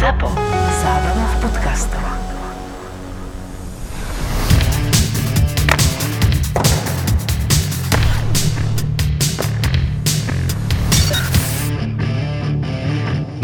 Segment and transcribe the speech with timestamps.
[0.00, 0.32] ZAPO.
[0.80, 2.00] Zábrná v podcastov.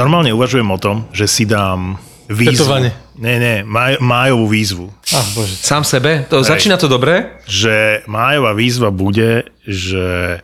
[0.00, 2.00] Normálne uvažujem o tom, že si dám
[2.32, 2.64] výzvu.
[2.64, 2.96] Tetovanie.
[3.20, 4.86] Nie, nie, maj, májovú výzvu.
[5.12, 5.60] Ach, bože.
[5.60, 6.24] Sám sebe?
[6.32, 7.36] To, začína to dobre?
[7.44, 10.40] Že májová výzva bude, že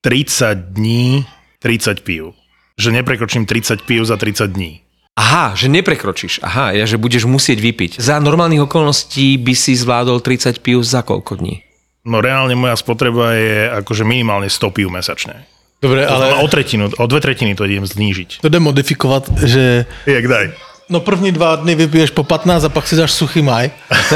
[0.00, 1.28] 30 dní,
[1.60, 2.32] 30 pív.
[2.80, 4.80] Že neprekročím 30 pív za 30 dní.
[5.12, 6.40] Aha, že neprekročíš.
[6.40, 8.00] Aha, ja, že budeš musieť vypiť.
[8.00, 11.60] Za normálnych okolností by si zvládol 30 pív za koľko dní?
[12.02, 15.44] No reálne moja spotreba je akože minimálne 100 pív mesačne.
[15.78, 18.40] Dobre, Ale o tretinu, o dve tretiny to idem znížiť.
[18.40, 20.50] to jde modifikovat, že Jak daj.
[20.88, 23.70] no první dva dny vypiješ po 15 a pak si dáš suchý maj.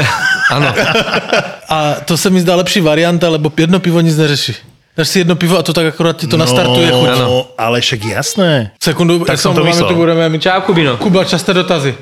[0.55, 0.71] Áno.
[1.69, 4.55] A to se mi zdá lepší varianta, lebo jedno pivo nic neřeší.
[4.97, 7.09] Dáš si jedno pivo a to tak akorát ti to nastartuje chuť.
[7.21, 8.71] No, ale však jasné.
[8.81, 9.89] Sekundu, Tak jak som to máme myslel.
[9.89, 10.41] tu budeme mít.
[10.41, 10.97] Čau, Kubino.
[10.97, 11.95] Kuba, časté dotazy.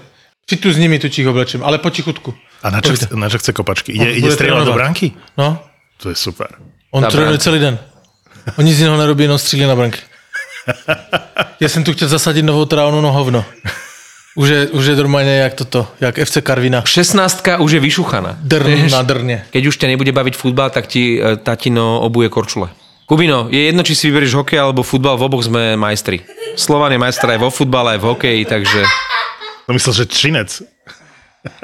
[0.45, 2.34] Přijď tu s nimi, tu čich oblečím, ale potichutku.
[2.63, 3.91] A na čo, chce, na čo chce kopačky?
[3.91, 5.12] Ide, ide strieľať do bránky?
[5.37, 5.60] No,
[6.02, 6.48] To je super.
[6.91, 7.76] on Ta trénuje celý den.
[8.57, 9.99] On nic jiného nerobí, jenom střílí na branky.
[11.59, 13.46] Já jsem tu chtěl zasadit novou tránu, no hovno.
[14.35, 16.84] Už je, už je normálně jak toto, jak FC Karvina.
[16.85, 18.37] 16 už je vyšuchaná.
[18.41, 18.91] Drn Vieš?
[18.91, 19.46] na drně.
[19.52, 22.68] Keď už ťa nebude baviť futbal, tak ti e, tatino obuje korčule.
[23.05, 26.25] Kubino, je jedno, či si vyberieš hokej alebo futbal, v oboch sme majstri.
[26.57, 28.81] Slovan je majster aj vo futbale, aj v hokeji, takže...
[29.70, 30.49] To myslel, že Třinec.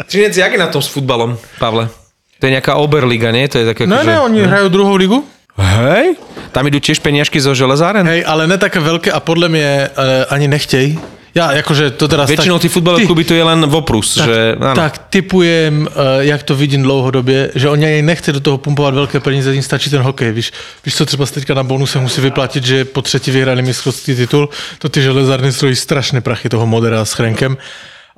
[0.05, 1.89] Činec, jak je na tom s futbalom, Pavle?
[2.37, 3.49] To je nejaká Oberliga, nie?
[3.49, 5.25] To je také, Ne, akože- ne, oni hrajú druhou ligu.
[5.57, 6.17] Hej?
[6.53, 8.05] Tam idú tiež peniažky zo železáren?
[8.05, 10.97] Hej, ale ne také velké a podle mě uh, ani nechtěj.
[11.35, 12.25] Já jakože to teda...
[12.25, 14.55] Väčšinou tí futbalové kluby to je len voprus, tak, že...
[14.59, 14.75] Áno.
[14.75, 19.19] tak typujem, uh, jak to vidím dlouhodobě, že oni ani nechce do toho pumpovat velké
[19.19, 20.51] peníze, jim stačí ten hokej, víš.
[20.85, 24.89] Víš, co třeba teďka na bonuse musí vyplatit, že po třetí vyhrali mistrovský titul, to
[24.89, 27.57] ty železárny stojí strašné prachy toho Modera s Chrenkem.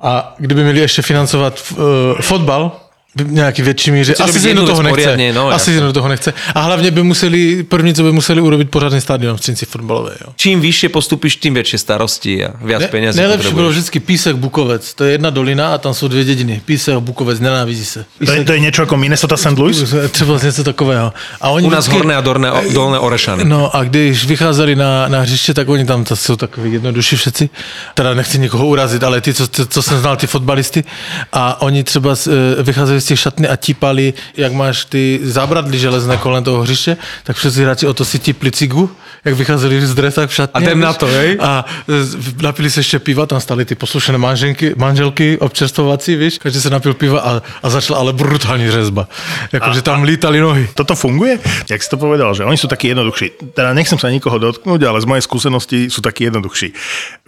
[0.00, 1.78] A kdyby měli ještě financovat uh,
[2.20, 2.83] fotbal,
[3.16, 4.14] v nějaký větší míře.
[4.14, 5.16] Asi si do toho nechce.
[5.34, 6.32] no, Asi si do toho nechce.
[6.54, 10.10] A hlavně by museli, první, co by museli urobit pořádný stadion v Třinci fotbalové.
[10.26, 10.32] Jo.
[10.36, 13.76] Čím vyššie postupíš, tým väčšie starosti a viac Ne, peniazy nejlepší bylo potrebuješ.
[13.76, 14.94] vždycky Písek Bukovec.
[14.94, 16.60] To je jedna dolina a tam jsou dvě dědiny.
[16.64, 18.04] Písek Bukovec, nenávidí se.
[18.26, 19.58] To je, to je niečo ako Minnesota St.
[19.58, 19.94] Louis?
[20.10, 21.12] Třeba něco takového.
[21.40, 23.44] A oni U nás horné a dorné, o, dolné Orešany.
[23.44, 27.50] No a když vycházeli na, na hřiště, tak oni tam to jsou takový jednodušší všetci.
[27.94, 30.84] Teda nechci někoho urazit, ale ty, co, co, co jsem znal, ty fotbalisty.
[31.32, 36.16] A oni třeba z- e, vycházeli těch šatny a típali, jak máš ty zábradly železné
[36.16, 38.90] kolem toho hřiště, tak všetci hráči o to si típli cigu,
[39.24, 40.54] jak vycházeli z dresách v šatně.
[40.54, 41.38] A jdem na to, hej?
[41.40, 46.60] A e, napili se ještě piva, tam stali ty poslušené manženky, manželky občerstvovací, víš, každý
[46.60, 49.08] se napil piva a, a začala ale brutální řezba.
[49.52, 50.68] Jakože tam lítali nohy.
[50.74, 51.38] Toto funguje?
[51.70, 53.56] Jak si to povedal, že oni sú takí jednoduchší.
[53.56, 56.72] Teda nechcem sa nikoho dotknúť, ale z mojej skúsenosti sú takí jednoduchší.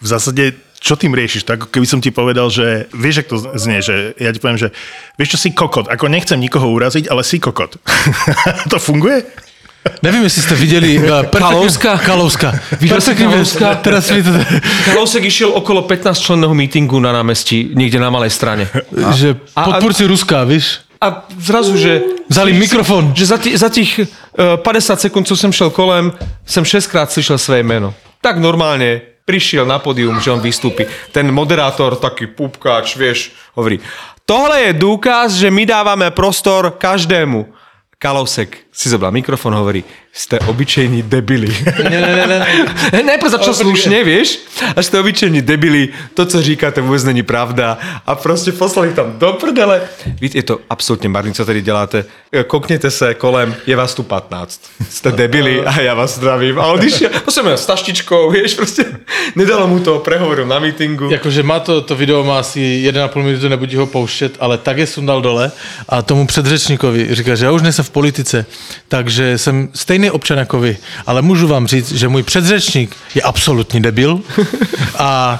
[0.00, 0.52] V zásade,
[0.86, 1.42] čo tým riešiš?
[1.42, 4.70] Tak keby som ti povedal, že vieš, jak to znie, že ja ti poviem, že
[5.18, 5.90] vieš čo, si kokot.
[5.90, 7.74] Ako nechcem nikoho uraziť, ale si kokot.
[8.70, 9.26] to funguje?
[10.02, 10.98] Nevím, jestli jste viděli...
[10.98, 11.98] Uh, Kalouska?
[11.98, 12.54] Kalouska.
[12.80, 13.74] Víš, Perfektní Kalouska?
[13.74, 14.30] Teraz mi to...
[14.84, 18.66] Kalousek išiel okolo 15 členného mítingu na námestí, niekde na malej strane.
[19.14, 20.78] že a- podpůrci Ruska, víš?
[21.00, 22.02] A zrazu, že...
[22.28, 23.14] Vzali mikrofon.
[23.14, 26.10] Že za, tí, za tých uh, 50 sekúnd, co som šel kolem,
[26.46, 27.94] som 6 krát slyšel svoje meno.
[28.18, 30.86] Tak normálne prišiel na pódium, že on vystúpi.
[31.10, 33.82] Ten moderátor, taký pupkáč, vieš, hovorí,
[34.22, 37.50] tohle je dôkaz, že my dávame prostor každému.
[37.98, 39.82] Kalousek si zobral mikrofon, hovorí,
[40.16, 41.52] ste obyčejní debili.
[41.84, 43.02] Ne, ne, ne, ne.
[43.12, 44.40] Najprv začal slušne, vieš,
[44.72, 47.76] a ste obyčejní debili, to, co říkáte, vôbec není pravda.
[48.08, 49.84] A proste poslali tam do prdele.
[50.20, 52.04] Víte, je to absolútne marný, co tady děláte.
[52.32, 54.60] E, Koknete se kolem, je vás tu 15.
[54.88, 56.56] Ste debili a ja vás zdravím.
[56.56, 58.88] A odišiel, posledne s taštičkou, vieš, proste
[59.36, 61.12] nedalo mu to, prehovoril na mítingu.
[61.12, 64.86] Jakože má to, to video má asi 1,5 minuty, nebudí ho pouštět, ale tak je
[64.86, 65.52] sundal dole
[65.88, 68.46] a tomu předřečníkovi říká, že já už nejsem v politice,
[68.88, 73.82] takže jsem stejný občan jako vy, ale můžu vám říct, že můj předřečník je absolutní
[73.82, 74.20] debil
[74.98, 75.38] a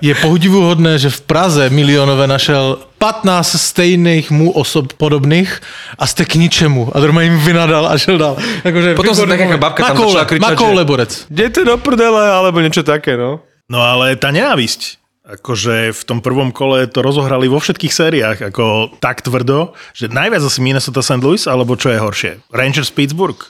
[0.00, 5.60] je pohdivuhodné, že v Praze milionové našel 15 stejných mu osob podobných
[5.98, 6.90] a jste k ničemu.
[6.94, 8.36] A normálně jim vynadal a šel dál.
[8.64, 9.60] Jakože Potom sa taká moment.
[9.60, 11.12] babka tam začala kričať, že- borec.
[11.30, 13.40] Idete do prdele, alebo niečo také, no.
[13.72, 18.94] No ale tá nenávisť, akože v tom prvom kole to rozohrali vo všetkých sériách, ako
[19.02, 21.18] tak tvrdo, že najviac asi Minnesota St.
[21.18, 22.32] Louis, alebo čo je horšie?
[22.54, 23.40] Rangers Pittsburgh?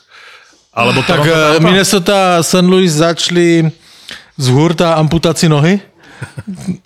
[0.77, 1.59] Alebo Tak Toronto, eh?
[1.59, 2.61] Minnesota a St.
[2.69, 3.71] Louis začali
[4.37, 5.81] z hurta amputaci nohy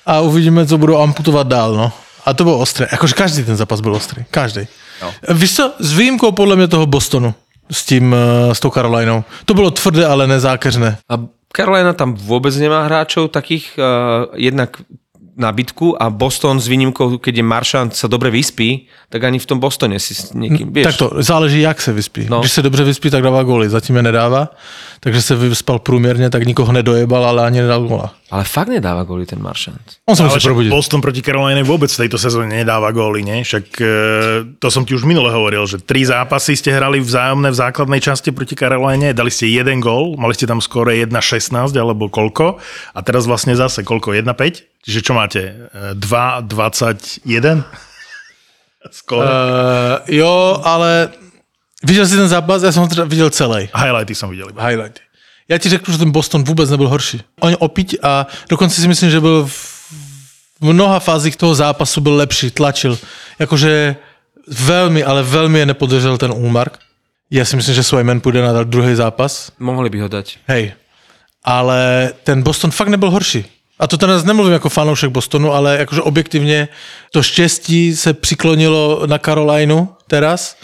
[0.06, 1.92] a uvidíme, co budou amputovat dál, no.
[2.26, 2.88] A to bylo ostré.
[2.92, 4.24] Jakože každý ten zápas byl ostrý.
[4.32, 4.68] Každý.
[5.02, 5.36] No.
[5.36, 7.34] Víš co, s výjimkou podle mě toho Bostonu
[7.72, 9.24] s tím, eh, s tou Carolinou.
[9.46, 10.98] To bylo tvrdé, ale nezákeřné.
[11.10, 11.20] A
[11.52, 14.80] Carolina tam vôbec nemá hráčov takých, uh, jednak
[15.38, 19.48] na bitku a Boston s výnimkou, keď je Maršant sa dobre vyspí, tak ani v
[19.48, 20.86] tom Bostone si s niekým, vieš.
[20.92, 22.28] Tak to záleží, jak se vyspí.
[22.30, 22.40] No.
[22.40, 23.70] Když se dobře vyspí, tak dává góly.
[23.70, 24.50] Zatím je nedává.
[25.00, 28.14] Takže se vyspal průměrně, tak nikoho nedojebal, ale ani nedal góla.
[28.32, 30.00] Ale fakt nedáva góly ten Maršant.
[30.08, 30.72] On sa musí probudiť.
[30.72, 33.44] Boston proti Caroline vôbec v tejto sezóne nedáva góly, nie?
[33.44, 33.92] Však e,
[34.56, 38.32] to som ti už minule hovoril, že tri zápasy ste hrali vzájomné v základnej časti
[38.32, 42.56] proti Caroline, dali ste jeden gól, mali ste tam skore 1-16 alebo koľko
[42.96, 44.16] a teraz vlastne zase koľko?
[44.16, 44.71] 1-5?
[44.86, 45.40] Čiže čo máte?
[45.40, 47.64] E, 2-21?
[48.92, 49.28] Skore.
[49.28, 51.10] Uh, Uh, jo, ale
[51.84, 52.64] viděl jsi ten zápas?
[52.64, 53.70] Já jsem ho teda viděl celý.
[53.76, 54.68] Highlighty som videl iba.
[54.68, 55.02] Highlighty.
[55.50, 57.22] Já ti řeknu, že ten Boston vůbec nebyl horší.
[57.40, 59.82] Oni opiť a dokonce si myslím, že byl v
[60.62, 63.00] mnoha fázích toho zápasu byl lepší, tlačil.
[63.40, 63.96] Jakože
[64.48, 66.80] velmi, ale velmi je nepodržel ten Ulmark.
[67.32, 69.52] Já si myslím, že Swayman půjde na druhý zápas.
[69.60, 70.38] Mohli by ho dať.
[70.48, 70.74] Hej.
[71.44, 73.46] Ale ten Boston fakt nebyl horší.
[73.82, 76.68] A to teraz nemluvím jako fanoušek Bostonu, ale jakože objektivně
[77.12, 80.58] to štěstí se přiklonilo na Carolinu teraz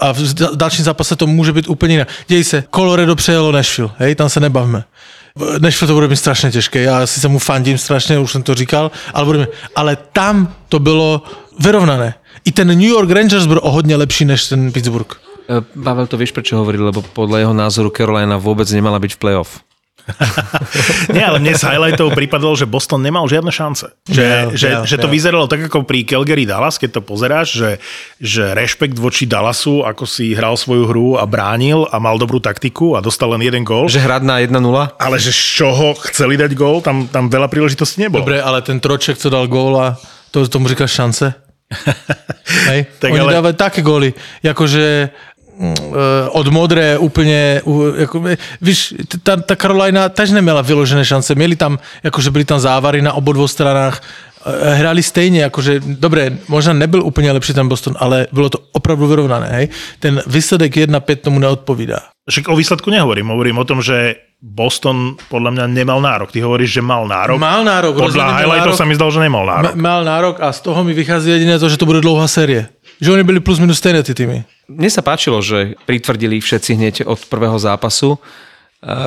[0.00, 2.08] a v da- dalším zápase to může být úplně jinak.
[2.28, 4.84] Děj se, Colorado přejelo Nashville, hej, tam se nebavme.
[5.58, 8.54] Nashville to bude mít strašně těžké, já si se mu fandím strašně, už jsem to
[8.54, 11.22] říkal, ale, bude mít, ale tam to bylo
[11.58, 12.14] vyrovnané.
[12.44, 15.14] I ten New York Rangers byl o hodně lepší než ten Pittsburgh.
[15.50, 19.20] E, Pavel to vieš, prečo hovorí, lebo podľa jeho názoru Carolina vôbec nemala byť v
[19.20, 19.60] playoff.
[21.08, 23.88] Nie, ale mne z highlightov pripadalo, že Boston nemal žiadne šance.
[24.04, 25.12] Že, Jo, že, jo, že to jo.
[25.12, 27.70] vyzeralo tak ako pri Calgary Dallas, keď to pozeráš, že,
[28.20, 32.96] že rešpekt voči Dallasu, ako si hral svoju hru a bránil a mal dobrú taktiku
[32.96, 33.88] a dostal len jeden gól.
[33.88, 34.60] Že hrať na 1-0?
[35.00, 38.20] Ale že z čoho chceli dať gól, tam, tam veľa príležitostí nebolo.
[38.24, 39.96] Dobre, ale ten Troček, co dal góla,
[40.30, 41.26] to tomu říkáš šance?
[42.68, 42.86] Hej?
[43.00, 45.10] Tak Oni ale- dávají také góly, jakože eh,
[46.30, 51.34] od modré úplně, u- jako, eh, víš, t- ta, ta Carolina tež neměla vyložené šance,
[51.34, 54.00] měli tam, jakože byly tam závary na obou dvou stranách,
[54.46, 59.06] eh, hráli stejně, jakože, dobré, možná nebyl úplně lepší ten Boston, ale bylo to opravdu
[59.06, 59.68] vyrovnané, hej.
[60.00, 61.98] Ten výsledek 1-5 tomu neodpovídá.
[62.30, 66.28] Však o výsledku nehovorím, hovorím o tom, že Boston podľa mňa nemal nárok.
[66.32, 67.40] Ty hovoríš, že mal nárok.
[67.40, 69.72] Mal nárok, Podľa highlightov sa mi zdal, že nemal nárok.
[69.72, 72.68] Ma- Mal nárok a z toho mi vychází jediné to, že to bude dlouhá série.
[73.00, 74.44] Že oni byli plus minus stejné ty týmy.
[74.68, 78.16] Mne sa páčilo, že pritvrdili všetci hneď od prvého zápasu.
[78.16, 78.18] E,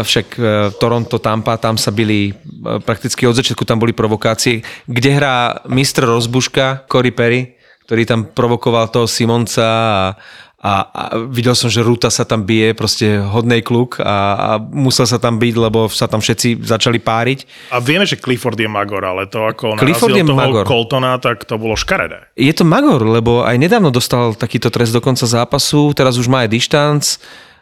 [0.05, 0.41] Však e,
[0.77, 2.33] Toronto, Tampa, tam sa byli, e,
[2.81, 4.61] prakticky od začiatku tam boli provokácie.
[4.85, 7.41] Kde hrá mistr rozbuška, Cory Perry,
[7.89, 10.13] ktorý tam provokoval toho Simonca a,
[10.57, 15.05] a, a videl som, že Ruta sa tam bije, proste hodnej kluk a, a musel
[15.05, 17.69] sa tam byť, lebo sa tam všetci začali páriť.
[17.69, 20.65] A vieme, že Clifford je magor, ale to ako Clifford je toho magor.
[20.65, 22.33] Coltona, tak to bolo škaredé.
[22.33, 26.41] Je to Magor, lebo aj nedávno dostal takýto trest do konca zápasu, teraz už má
[26.41, 27.03] aj dištanc,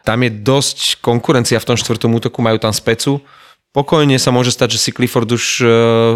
[0.00, 3.20] tam je dosť konkurencia v tom štvrtom útoku, majú tam specu.
[3.76, 5.64] Pokojne sa môže stať, že si Clifford už e,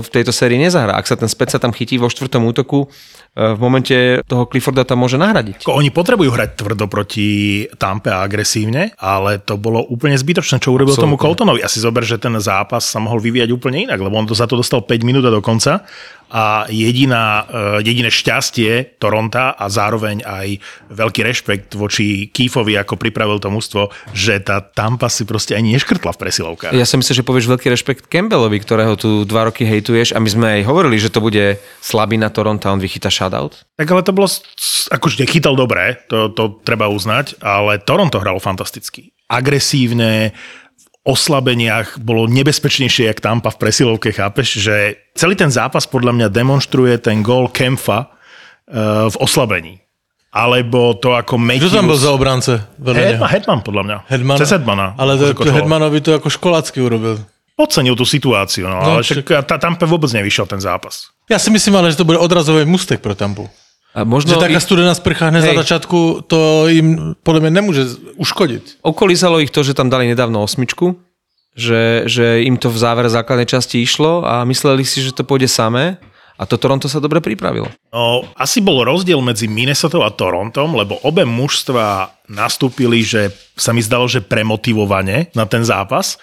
[0.00, 0.96] v tejto sérii nezahrá.
[0.96, 2.88] Ak sa ten spec sa tam chytí vo štvrtom útoku,
[3.36, 5.68] e, v momente toho Clifforda tam môže nahradiť.
[5.68, 10.96] Oni potrebujú hrať tvrdo proti Tampe a agresívne, ale to bolo úplne zbytočné, čo urobil
[10.96, 11.20] Absolútne.
[11.20, 11.60] tomu Coltonovi.
[11.60, 14.56] Asi zober, že ten zápas sa mohol vyvíjať úplne inak, lebo on to za to
[14.56, 15.84] dostal 5 minút a do konca
[16.30, 20.62] a jediná, eh, jediné šťastie Toronta a zároveň aj
[20.94, 26.14] veľký rešpekt voči Keefovi, ako pripravil to mužstvo, že tá Tampa si proste ani neškrtla
[26.14, 26.72] v presilovkách.
[26.72, 30.28] Ja si myslím, že povieš veľký rešpekt Campbellovi, ktorého tu dva roky hejtuješ a my
[30.30, 33.66] sme aj hovorili, že to bude slabý na Toronto a on vychytá shutout.
[33.74, 34.30] Tak ale to bolo,
[34.94, 39.10] akože nechytal dobre, to, to treba uznať, ale Toronto hralo fantasticky.
[39.30, 40.34] Agresívne,
[41.04, 47.00] oslabeniach bolo nebezpečnejšie, jak Tampa v presilovke, chápeš, že celý ten zápas podľa mňa demonstruje
[47.00, 49.80] ten gól Kempfa uh, v oslabení.
[50.30, 51.74] Alebo to, ako Matthews...
[51.74, 52.10] Kdo tam byl za
[52.94, 53.26] Hetman, něho?
[53.26, 53.96] Hetman, podľa mňa.
[54.06, 54.38] Hedman.
[54.38, 54.94] Cez Hetmana.
[54.94, 57.18] Ale to, to Hedmanovi to jako školácky urobil.
[57.58, 61.12] Podcenil tú situáciu, no, No, ale však tá Tampa vôbec nevyšiel ten zápas.
[61.28, 63.50] Já si myslím ale, že to bude odrazový mustek pro Tampu.
[63.90, 65.56] A Že možno taká studená sprcha Hej.
[65.56, 67.82] na začátku, to jim podle mě nemůže
[68.16, 68.78] uškodit.
[68.82, 70.94] okolízalo ich to, že tam dali nedávno osmičku,
[71.58, 75.50] že, že im to v závere základnej časti išlo a mysleli si, že to pôjde
[75.50, 75.98] samé
[76.38, 77.68] a to Toronto sa dobre pripravilo.
[77.92, 83.82] No, asi bol rozdiel medzi Minnesota a Torontom, lebo obe mužstva nastúpili, že sa mi
[83.82, 86.16] zdalo, že premotivovane na ten zápas,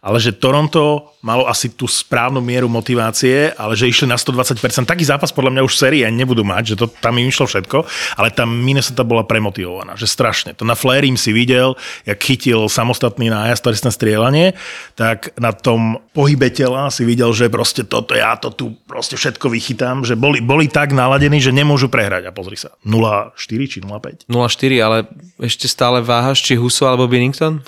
[0.00, 4.56] ale že Toronto malo asi tú správnu mieru motivácie, ale že išli na 120%.
[4.88, 7.84] Taký zápas podľa mňa už série nebudú mať, že to tam im išlo všetko,
[8.16, 10.56] ale tam Minnesota bola premotivovaná, že strašne.
[10.56, 11.76] To na Flair im si videl,
[12.08, 14.56] jak chytil samostatný nájazd, trestné strieľanie,
[14.96, 19.52] tak na tom pohybe tela si videl, že proste toto ja to tu proste všetko
[19.52, 22.24] vychytám, že boli, boli tak naladení, že nemôžu prehrať.
[22.24, 23.36] A pozri sa, 0-4
[23.68, 24.24] či 0-5.
[24.32, 25.04] 0-4, ale
[25.44, 27.60] ešte stále váhaš, či Huso alebo Binnington?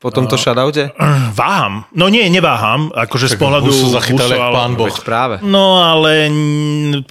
[0.00, 0.96] Po tomto shoutoute?
[1.36, 1.84] Váham.
[1.92, 2.88] No nie, neváham.
[2.90, 3.68] Akože z pohľadu...
[3.68, 4.88] Husu zachytal ale- pán Boh.
[4.88, 5.34] Veď práve.
[5.44, 6.32] No ale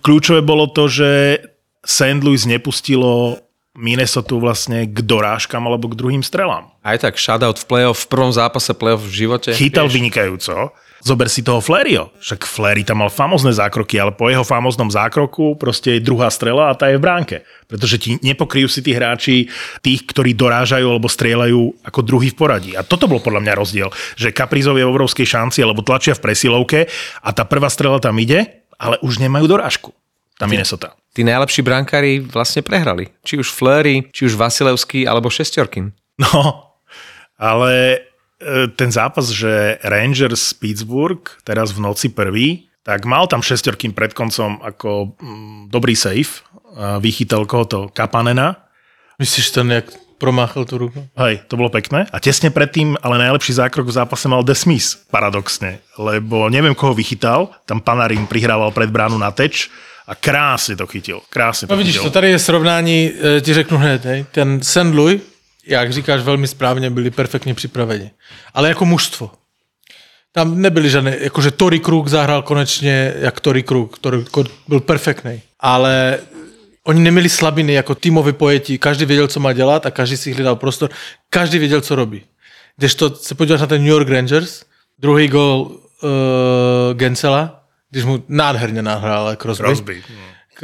[0.02, 1.40] kľúčové bolo to, že
[1.86, 2.20] St.
[2.26, 3.40] Louis nepustilo
[3.80, 6.74] Minnesota vlastne k dorážkam alebo k druhým strelám.
[6.84, 9.56] Aj tak, shoutout v playoff, v prvom zápase playoff v živote.
[9.56, 9.96] Chytal vieš.
[9.96, 10.76] vynikajúco.
[11.00, 12.12] Zober si toho Flerio.
[12.20, 16.70] Však Flery tam mal famozné zákroky, ale po jeho famoznom zákroku proste je druhá strela
[16.70, 17.38] a tá je v bránke.
[17.72, 19.48] Pretože ti nepokryjú si tí hráči
[19.80, 22.72] tých, ktorí dorážajú alebo strieľajú ako druhý v poradí.
[22.76, 23.90] A toto bol podľa mňa rozdiel,
[24.20, 26.92] že Kaprizov je v obrovskej šanci, alebo tlačia v presilovke
[27.24, 29.96] a tá prvá strela tam ide, ale už nemajú dorážku.
[30.40, 30.96] Tá Minnesota.
[31.12, 33.12] Tí najlepší brankári vlastne prehrali.
[33.28, 35.92] Či už Fleury, či už Vasilevský, alebo Šestorkin.
[36.16, 36.72] No,
[37.36, 38.04] ale
[38.76, 44.64] ten zápas, že Rangers Pittsburgh, teraz v noci prvý, tak mal tam šestorkým pred koncom
[44.64, 46.32] ako mm, dobrý save.
[46.80, 48.56] A Vychytal koho to Kapanena.
[49.20, 51.00] Myslíš ten, jak promáchal tú ruku?
[51.16, 52.08] Hej, to bolo pekné.
[52.12, 55.80] A tesne predtým, ale najlepší zákrok v zápase mal Desmis, paradoxne.
[56.00, 57.52] Lebo neviem, koho vychytal.
[57.68, 59.68] Tam Panarin prihrával pred bránu na teč
[60.08, 61.20] a krásne to chytil.
[61.28, 62.10] Krásne to No vidíš, chytil.
[62.10, 62.98] to tady je srovnání,
[63.38, 64.26] eh, ti řeknu hned, hej.
[64.32, 64.92] ten St.
[64.96, 65.22] Louis,
[65.70, 68.12] jak říkáš velmi správně, byli perfektně připraveni.
[68.54, 69.32] Ale jako mužstvo.
[70.32, 74.24] Tam nebyli žádné, jakože Tory Krug zahrál konečně, jak Tory Krug, Tory
[74.68, 75.42] byl perfektný.
[75.60, 76.20] Ale
[76.84, 80.56] oni neměli slabiny jako týmový pojetí, každý věděl, co má dělat a každý si hlídal
[80.56, 80.90] prostor,
[81.30, 82.24] každý věděl, co robí.
[82.78, 84.64] Když to se podíváš na ten New York Rangers,
[85.00, 86.10] druhý gol uh,
[86.94, 89.64] Gensela, když mu nádherně nahrál Crosby.
[89.64, 90.04] Crosby.
[90.10, 90.14] E,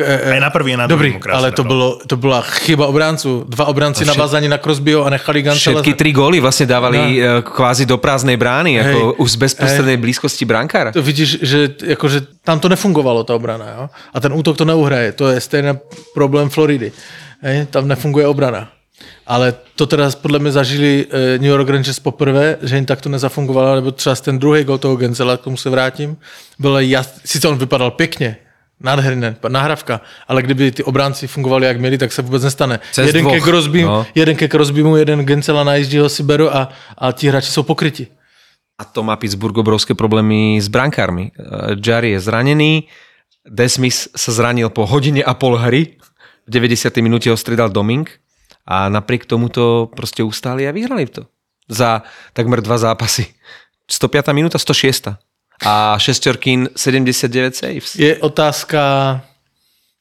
[0.03, 1.71] Aj na prvý a na Dobrý, krásne ale to, dával.
[1.71, 3.45] bylo, to byla chyba obránců.
[3.47, 5.79] Dva obránci No všet- navázaní na Crosbyho a nechali Gancela.
[5.79, 7.41] Všetky tri góly vlastne dávali no.
[7.41, 8.83] kvázi do prázdnej brány, Hej.
[8.91, 10.91] ako už z bezprostrednej blízkosti brankára.
[10.91, 13.65] To vidíš, že jakože tam to nefungovalo, ta obrana.
[13.71, 13.83] Jo?
[14.13, 15.11] A ten útok to neuhraje.
[15.15, 15.79] To je stejný
[16.13, 16.91] problém Floridy.
[17.41, 17.71] Hej?
[17.71, 18.67] Tam nefunguje obrana.
[19.27, 21.05] Ale to teda podle mě zažili
[21.37, 24.95] New York Rangers poprvé, že jim tak to nezafungovalo, nebo třeba ten druhý gol toho
[24.95, 26.17] Genzela, k tomu se vrátím,
[26.59, 27.19] byl jas...
[27.25, 28.37] sice on vypadal pěkně,
[28.79, 32.79] nádherně, nahrávka, ale kdyby ty obránci fungovali jak měli, tak se vůbec nestane.
[32.91, 33.87] Cez jeden, ke dvoch, Crosby, no.
[33.87, 34.05] no.
[34.15, 38.07] jeden ke Crosbymu, jeden Genzela najíždí ho si beru a, a ti hráči jsou pokryti.
[38.79, 41.31] A to má Pittsburgh obrovské problémy s brankármi.
[41.31, 42.91] Eh, Jarry je zranený,
[43.45, 46.01] Desmis sa zranil po hodine a pol hry,
[46.45, 46.97] v 90.
[47.01, 48.09] minúte ho stredal Doming
[48.65, 51.29] a napriek tomu to proste ustáli a vyhrali to.
[51.69, 52.01] Za
[52.33, 53.29] takmer dva zápasy.
[53.85, 54.33] 105.
[54.33, 55.13] minúta, 106.
[55.63, 57.95] A šestorkin 79 saves.
[57.95, 58.81] Je otázka,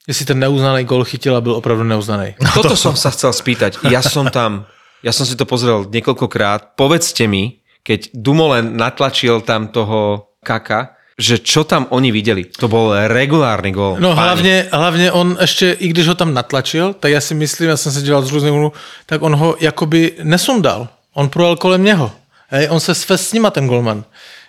[0.09, 2.35] jestli ten neuznaný gol chytil a byl opravdu neuznaný.
[2.55, 3.79] Toto som sa chcel spýtať.
[3.87, 4.67] Ja som tam,
[5.03, 6.75] ja som si to pozrel niekoľkokrát.
[6.77, 12.51] Povedzte mi, keď Dumoulin natlačil tam toho Kaka, že čo tam oni videli.
[12.59, 13.97] To bol regulárny gól.
[14.03, 14.21] No Páni.
[14.21, 17.93] hlavně, hlavně on ještě, i když ho tam natlačil, tak já si myslím, já jsem
[17.93, 18.73] se díval z různých úhlů,
[19.07, 20.89] tak on ho jakoby nesundal.
[21.15, 22.13] On projel kolem něho.
[22.49, 24.05] Hej, on se svez s nima ten golman.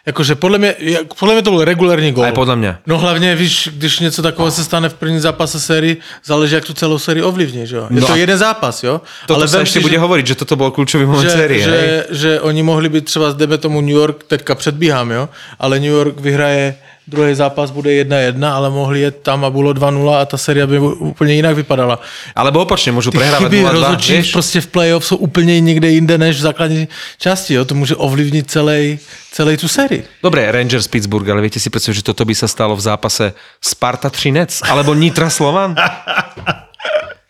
[0.06, 2.26] Jakože podle mě, jak- podle mě to byl regulární gol.
[2.26, 2.72] Aj podľa mňa.
[2.88, 6.74] No hlavně, víš, když něco takového se stane v prvním zápase sérii, záleží, jak tu
[6.74, 7.88] celou sérii ovlivní, že jo?
[7.90, 9.02] Je No to jeden zápas, jo?
[9.26, 11.64] Toto Ale sa ešte si, bude že- hovoriť, že toto bol kľúčový moment že, série.
[11.66, 11.80] že,
[12.14, 16.20] že oni mohli být třeba, jdeme tomu New York, teďka předbíhám, jo, ale New York
[16.22, 16.76] vyhraje
[17.08, 20.80] druhý zápas bude 1-1, ale mohli jet tam a bylo 2-0 a ta série by
[20.80, 22.00] úplně jinak vypadala.
[22.36, 26.42] Alebo Ty prehrávať chyby 0-2, rozhodčí prostě v playoff jsou úplně někde jinde než v
[26.42, 29.00] základní části, jo, to může ovlivnit celý,
[29.32, 30.04] celý tu sérii.
[30.24, 34.10] Dobre, Rangers Pittsburgh, ale viete si predstaviť, že toto by sa stalo v zápase Sparta
[34.10, 35.76] Trinec alebo Nitra Slovan?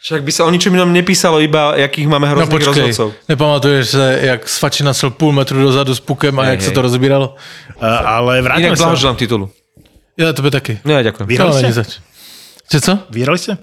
[0.05, 3.07] Však by sa o ničom inom nepísalo, iba jakých máme No hrozných počkej, rozhodcov.
[3.25, 6.75] nepamatuješ se, jak Svačina šel půl metru dozadu s pukem a Hej, jak se hej.
[6.75, 7.35] to rozbíralo?
[7.81, 8.83] A, ale vrátime Inak sa.
[8.85, 9.49] blahoželám titulu.
[10.17, 10.79] Já tebe taky.
[10.85, 11.27] No ja ďakujem.
[11.27, 12.81] Vyhrali ste?
[12.81, 12.93] co?
[13.11, 13.57] Vyhrali ste?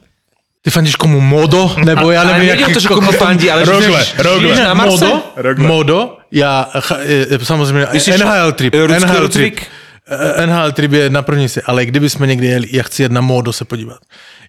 [0.62, 1.74] Ty fandíš komu Modo?
[1.84, 4.74] Nebo nejde o jaký to, že komu fandí, ale Rogle, Rogle.
[4.74, 5.66] Modo, Rogle.
[5.66, 9.60] Modo, e, e, samozřejmě Myslíš NHL trip, NHL trip,
[10.06, 13.12] E, NHL trip je na první si, ale kdyby jsme někdy jeli, já chci jet
[13.12, 13.98] na Modo se podívat.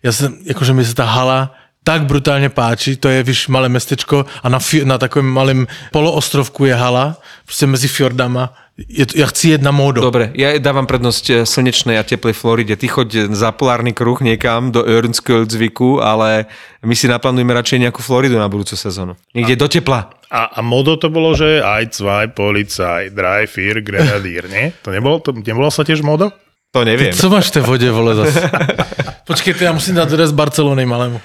[0.04, 4.26] Já jsem, jakože mi se ta hala tak brutálně páči, to je, víš, malé městečko
[4.44, 8.54] a na, na takovém malém poloostrovku je hala, prostě mezi fjordama.
[8.74, 10.02] Je to, já chci jet na Modo.
[10.02, 12.74] Dobre, ja dávam prednosť eh, slnečnej a teplej Floride.
[12.74, 16.50] Ty choď za polárny kruh niekam do Ernského zvyku, ale
[16.82, 19.14] my si naplánujeme radšej nejakú Floridu na budúcu sezónu.
[19.38, 20.10] Niekde do tepla.
[20.34, 24.74] A, a modo to bolo, že aj zwei, policaj, drei, vier, grenadír, nie?
[24.82, 26.34] To nebolo, to nebolo sa tiež modo?
[26.74, 27.14] To neviem.
[27.14, 28.50] Co máš v té vodě, vole, zase?
[29.30, 31.22] Počkejte, já musím dát dres Barcelony malému.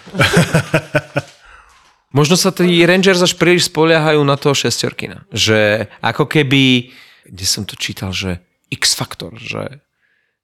[2.09, 5.29] Možno sa tí Rangers až príliš spoliehajú na toho šestorkina.
[5.29, 6.93] Že ako keby,
[7.29, 8.41] kde som to čítal, že
[8.73, 9.85] X-faktor, že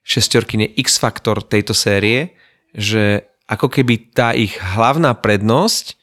[0.05, 2.37] šestorkin je X-faktor tejto série,
[2.76, 5.97] že ako keby tá ich hlavná prednosť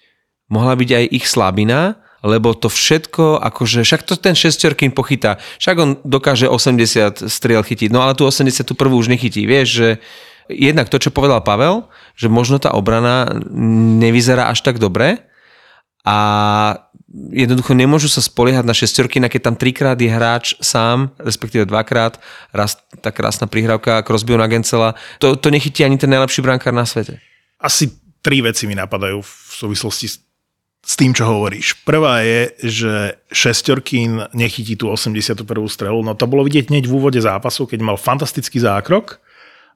[0.49, 5.75] mohla byť aj ich slabina lebo to všetko, akože, však to ten šestorkin pochytá, však
[5.81, 9.89] on dokáže 80 striel chytiť, no ale tu 81 už nechytí, vieš, že
[10.49, 13.25] jednak to, čo povedal Pavel, že možno tá obrana
[13.97, 15.25] nevyzerá až tak dobre
[16.05, 16.17] a
[17.31, 22.17] jednoducho nemôžu sa spoliehať na šestorky, keď tam trikrát je hráč sám, respektíve dvakrát,
[22.55, 26.87] raz tá krásna prihrávka Crosbyho na Gencela, to, to nechytí ani ten najlepší brankár na
[26.87, 27.19] svete.
[27.59, 27.91] Asi
[28.23, 30.15] tri veci mi napadajú v súvislosti s
[30.81, 31.85] s tým, čo hovoríš.
[31.85, 32.93] Prvá je, že
[33.29, 35.45] šestorkín nechytí tú 81.
[35.69, 36.01] strelu.
[36.01, 39.21] No to bolo vidieť hneď v úvode zápasu, keď mal fantastický zákrok,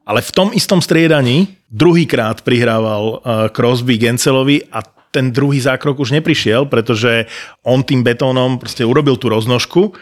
[0.05, 4.81] ale v tom istom striedaní druhýkrát prihrával uh, Crosby Gencelovi a
[5.15, 7.31] ten druhý zákrok už neprišiel, pretože
[7.63, 9.95] on tým betónom proste urobil tú roznožku,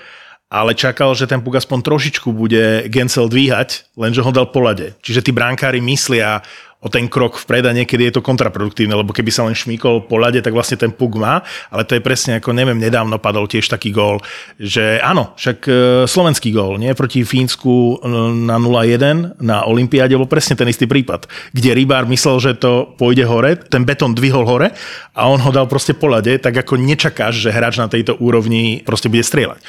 [0.49, 4.97] ale čakal, že ten puk aspoň trošičku bude Gencel dvíhať, lenže ho dal po lade.
[5.05, 6.41] Čiže tí bránkári myslia
[6.83, 10.19] o ten krok vpred a niekedy je to kontraproduktívne, lebo keby sa len šmíkol po
[10.19, 11.39] ľade, tak vlastne ten puk má,
[11.71, 14.19] ale to je presne ako, neviem, nedávno padol tiež taký gól,
[14.59, 15.73] že áno, však e,
[16.03, 18.11] slovenský gól, nie, proti Fínsku e,
[18.43, 23.23] na 0-1 na Olympiáde bol presne ten istý prípad, kde rybár myslel, že to pôjde
[23.23, 24.75] hore, ten betón dvihol hore
[25.15, 28.83] a on ho dal proste po ľade, tak ako nečakáš, že hráč na tejto úrovni
[28.83, 29.63] proste bude strieľať.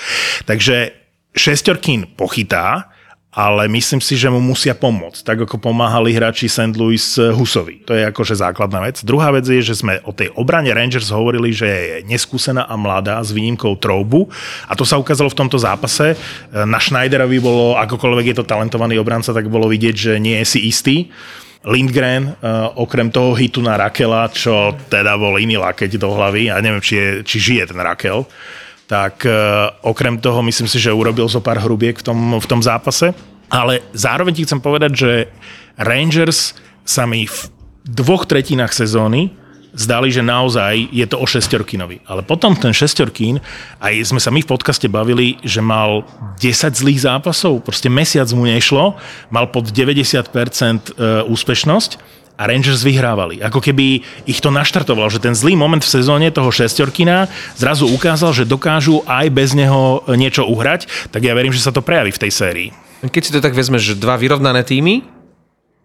[0.50, 1.04] Takže
[1.34, 2.93] šestorkín pochytá,
[3.34, 6.78] ale myslím si, že mu musia pomôcť, tak ako pomáhali hráči St.
[6.78, 7.82] Louis Husovi.
[7.82, 9.02] To je akože základná vec.
[9.02, 13.18] Druhá vec je, že sme o tej obrane Rangers hovorili, že je neskúsená a mladá
[13.18, 14.30] s výnimkou Troubu
[14.70, 16.14] a to sa ukázalo v tomto zápase.
[16.54, 20.60] Na Schneiderovi bolo, akokoľvek je to talentovaný obranca, tak bolo vidieť, že nie je si
[20.70, 20.96] istý.
[21.64, 26.60] Lindgren, uh, okrem toho hitu na Rakela, čo teda bol iný lakeť do hlavy, a
[26.60, 28.28] neviem, či, je, či žije ten Rakel,
[28.84, 32.60] tak uh, okrem toho myslím si, že urobil zo pár hrubiek v tom, v tom
[32.60, 33.16] zápase.
[33.48, 35.10] Ale zároveň ti chcem povedať, že
[35.80, 37.38] Rangers sa mi v
[37.84, 39.32] dvoch tretinách sezóny
[39.74, 42.06] zdali, že naozaj je to o šestorkinovi.
[42.06, 43.42] Ale potom ten šestorkin,
[43.82, 46.06] aj sme sa my v podcaste bavili, že mal
[46.38, 48.94] 10 zlých zápasov, proste mesiac mu nešlo,
[49.34, 50.30] mal pod 90% e,
[51.26, 53.38] úspešnosť a Rangers vyhrávali.
[53.42, 58.34] Ako keby ich to naštartovalo, že ten zlý moment v sezóne toho šestorkina zrazu ukázal,
[58.34, 62.22] že dokážu aj bez neho niečo uhrať, tak ja verím, že sa to prejaví v
[62.26, 62.68] tej sérii.
[63.04, 65.06] Keď si to tak vezmeš, že dva vyrovnané týmy,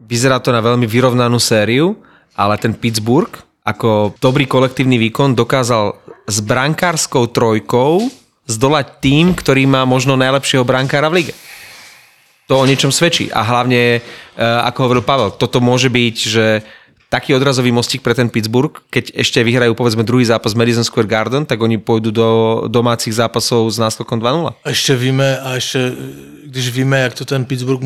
[0.01, 1.99] vyzerá to na veľmi vyrovnanú sériu,
[2.33, 3.29] ale ten Pittsburgh
[3.61, 5.93] ako dobrý kolektívny výkon dokázal
[6.25, 8.09] s brankárskou trojkou
[8.49, 11.33] zdolať tým, ktorý má možno najlepšieho brankára v lige
[12.49, 13.29] to o niečom svedčí.
[13.29, 16.45] A hlavne, e, ako hovoril Pavel, toto môže byť, že
[17.09, 21.45] taký odrazový mostík pre ten Pittsburgh, keď ešte vyhrajú povedzme druhý zápas Madison Square Garden,
[21.45, 22.27] tak oni pôjdu do
[22.69, 24.65] domácich zápasov s náskokom 2-0.
[24.65, 25.93] Ešte víme, a ešte,
[26.45, 27.81] když víme, jak to ten Pittsburgh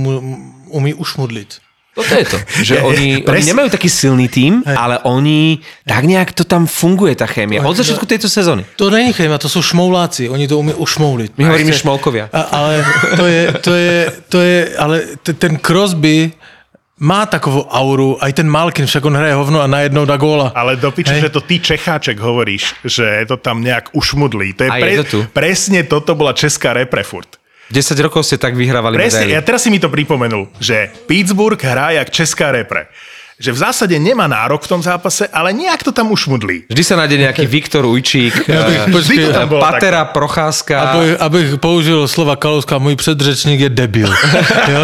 [0.71, 1.72] umí ušmudliť.
[1.93, 4.73] Toto je to, že oni, oni nemajú taký silný tým, Hej.
[4.73, 7.61] ale oni, tak nejak to tam funguje, tá chémia.
[7.61, 8.65] Od začiatku tejto sezóny.
[8.81, 11.37] To není chémia, to sú šmouláci, oni to umí ušmouliť.
[11.37, 12.33] My hovoríme šmolkovia.
[12.33, 12.81] Ale
[13.13, 13.97] to je, to je,
[14.29, 16.33] to je, ale ten Crosby,
[17.03, 20.55] má takovú auru, aj ten Malkin, však on hraje hovno a najednou dá góla.
[20.55, 24.55] Ale do piče, že to ty Čecháček hovoríš, že to tam nejak ušmudlí.
[24.55, 25.19] To je, pre, je to tu.
[25.35, 27.42] presne toto bola česká repre furt.
[27.71, 29.35] 10 rokov ste tak vyhrávali Presne, medaily.
[29.37, 32.87] ja teraz si mi to pripomenul, že Pittsburgh hrá jak česká repre
[33.39, 36.69] že v zásade nemá nárok v tom zápase, ale nejak to tam už mudlí.
[36.69, 39.25] Vždy sa nájde nejaký Viktor Ujčík, ja bych, eh, počkej,
[39.59, 40.13] Patera, tak.
[40.13, 40.75] Procházka.
[40.79, 44.09] Aby, abych použil slova Kalouska, môj předřečník je debil.
[44.73, 44.81] jo?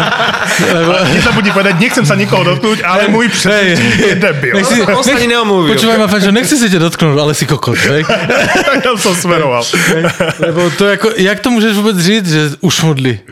[0.74, 0.90] Lebo...
[1.14, 4.54] Nezabudni povedať, nechcem sa nikoho dotknúť, ale môj předřečník je debil.
[4.58, 5.74] Nech si, on sa ani neomluvil.
[5.78, 7.78] Počúvaj ma, že nechci si ťa dotknúť, ale si kokot.
[8.68, 9.62] tak tam som smeroval.
[10.42, 13.22] Lebo to ako, jak to môžeš vôbec říct, že už mudli?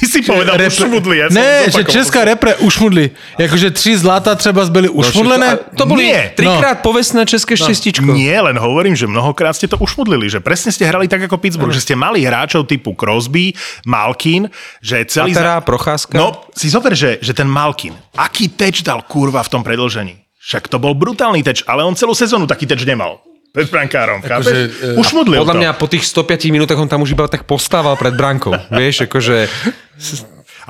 [0.00, 0.88] Ty si povedal repre...
[0.88, 1.14] ušmudli.
[1.20, 3.12] Ja ne, že česká repre ušmudli.
[3.36, 5.60] Jakože tři zlata třeba byli ušmudlené.
[5.60, 6.32] No, to boli Nie.
[6.32, 6.84] trikrát no.
[6.88, 7.68] povestné české no.
[7.68, 8.08] šestičko.
[8.16, 11.68] Nie, len hovorím, že mnohokrát ste to ušmudlili, že presne ste hrali tak ako Pittsburgh,
[11.68, 11.76] no.
[11.76, 13.52] že ste mali hráčov typu Crosby,
[13.84, 14.48] Malkin,
[14.80, 15.36] že celý...
[15.36, 15.68] Patera, za...
[15.68, 16.16] Procházka.
[16.16, 20.16] No, si zober, že, že ten Malkin, aký teč dal kurva v tom predlžení.
[20.40, 24.70] Však to bol brutálny teč, ale on celú sezónu taký teč nemal pred brankárom, chápeš?
[24.70, 25.60] Akože, Už modlil Podľa to.
[25.62, 28.54] mňa po tých 105 minútach on tam už iba tak postával pred brankou.
[28.70, 29.50] Vieš, akože...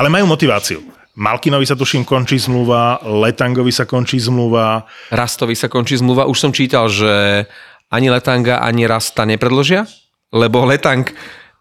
[0.00, 0.80] Ale majú motiváciu.
[1.20, 4.88] Malkinovi sa tuším končí zmluva, Letangovi sa končí zmluva.
[5.12, 6.24] Rastovi sa končí zmluva.
[6.24, 7.44] Už som čítal, že
[7.92, 9.84] ani Letanga, ani Rasta nepredložia,
[10.32, 11.10] lebo Letang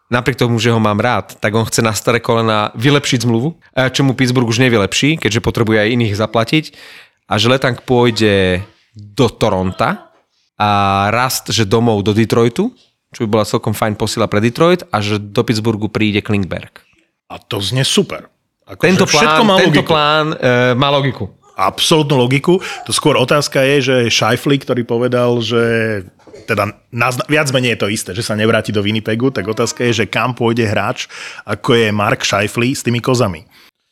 [0.09, 3.57] napriek tomu, že ho mám rád, tak on chce na staré kolena vylepšiť zmluvu,
[3.93, 6.65] čo mu Pittsburgh už nevylepší, keďže potrebuje aj iných zaplatiť.
[7.29, 8.65] A že Letang pôjde
[8.97, 10.08] do Toronta,
[10.59, 10.69] a
[11.07, 12.75] rast, že domov do Detroitu,
[13.15, 16.83] čo by bola celkom fajn posila pre Detroit a že do Pittsburghu príde Klingberg.
[17.31, 18.27] A to znie super.
[18.69, 21.25] Ako, tento, plán, tento plán e, má logiku.
[21.57, 22.61] absolútnu logiku.
[22.85, 25.61] To skôr otázka je, že Scheifele, ktorý povedal, že
[26.45, 30.05] teda nazna- viac menej je to isté, že sa nevráti do Winnipegu, tak otázka je,
[30.05, 31.09] že kam pôjde hráč,
[31.49, 33.49] ako je Mark Scheifele s tými kozami.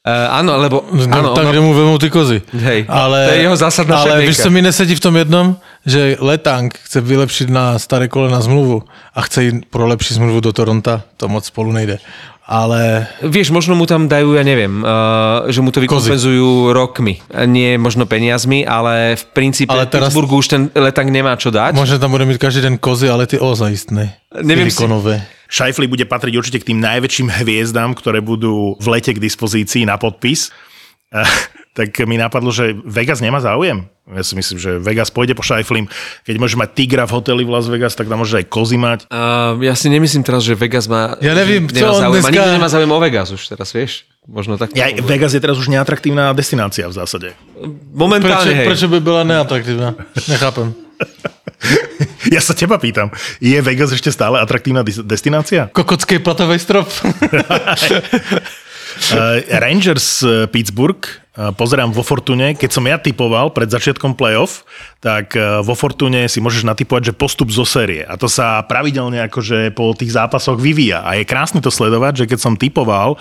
[0.07, 0.87] Uh, áno, lebo...
[0.87, 2.39] No, áno, tak, ono- že mu vemou ty kozy.
[2.55, 4.27] Hej, ale, to je jeho zásadná Ale šetrnka.
[4.31, 5.45] víš, co mi nesedí v tom jednom?
[5.83, 10.55] Že Letang chce vylepšit na staré kolena zmluvu a chce jít pro lepší zmluvu do
[10.55, 11.03] Toronta.
[11.19, 11.99] To moc spolu nejde.
[12.47, 17.19] Ale Vieš, možno mu tam dajú, ja neviem, uh, že mu to vykompenzujú rokmi.
[17.43, 20.15] Nie možno peniazmi, ale v princípe Ale teraz-.
[20.15, 21.75] Pittsburghu už ten letang nemá čo dať.
[21.75, 24.15] možná tam bude mít každý den kozy, ale ty ozajistné.
[24.39, 24.79] Neviem si-
[25.47, 29.95] Scheifele bude patriť určite k tým najväčším hviezdám, ktoré budú v lete k dispozícii na
[29.95, 30.51] podpis.
[31.11, 31.23] Eh,
[31.77, 33.87] tak mi napadlo, že Vegas nemá záujem.
[34.07, 35.91] Ja si myslím, že Vegas pôjde po Scheiflim.
[36.23, 38.99] Keď môžeš mať tigra v hoteli v Las Vegas, tak tam môžeš aj kozy mať.
[39.11, 41.19] Uh, ja si nemyslím teraz, že Vegas má...
[41.19, 42.23] Ja co nemá on záujem.
[42.23, 44.07] Dneska- nikto nemá záujem o Vegas už teraz, vieš?
[44.27, 44.71] Možno tak.
[44.75, 47.35] Ja, Vegas je teraz už neatraktívna destinácia v zásade.
[47.35, 48.67] Prečo, Momentálne, hej.
[48.67, 49.95] prečo by byla neatraktivná?
[50.27, 50.86] Nechápem.
[52.27, 53.07] Ja sa teba pýtam,
[53.39, 55.71] je Vegas ešte stále atraktívna destinácia?
[55.77, 56.91] Kokocký platový strop.
[59.15, 64.67] Uh, Rangers uh, Pittsburgh, uh, pozerám vo Fortune, keď som ja typoval pred začiatkom playoff,
[64.99, 68.01] tak vo Fortune si môžeš natypovať, že postup zo série.
[68.03, 71.05] A to sa pravidelne akože po tých zápasoch vyvíja.
[71.05, 73.15] A je krásne to sledovať, že keď som typoval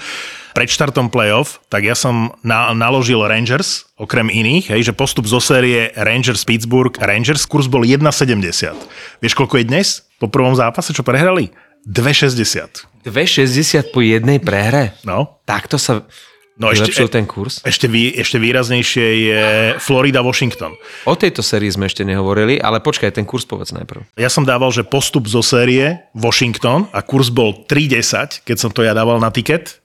[0.56, 5.36] pred štartom playoff, tak ja som na, naložil Rangers, okrem iných, hej, že postup zo
[5.36, 8.72] série Rangers Pittsburgh, Rangers, kurz bol 1,70.
[9.20, 11.52] Vieš, koľko je dnes po prvom zápase, čo prehrali?
[11.84, 12.88] 2,60.
[13.04, 14.96] 2,60 po jednej prehre.
[15.04, 15.44] No.
[15.44, 16.08] Takto sa
[16.56, 17.60] No ešte, vylepšil ten kurz.
[17.68, 19.44] Ešte, vý, ešte výraznejšie je
[19.76, 20.72] Florida-Washington.
[21.04, 24.08] O tejto sérii sme ešte nehovorili, ale počkaj, ten kurz povedz najprv.
[24.16, 28.80] Ja som dával, že postup zo série Washington a kurz bol 3,10, keď som to
[28.80, 29.84] ja dával na tiket.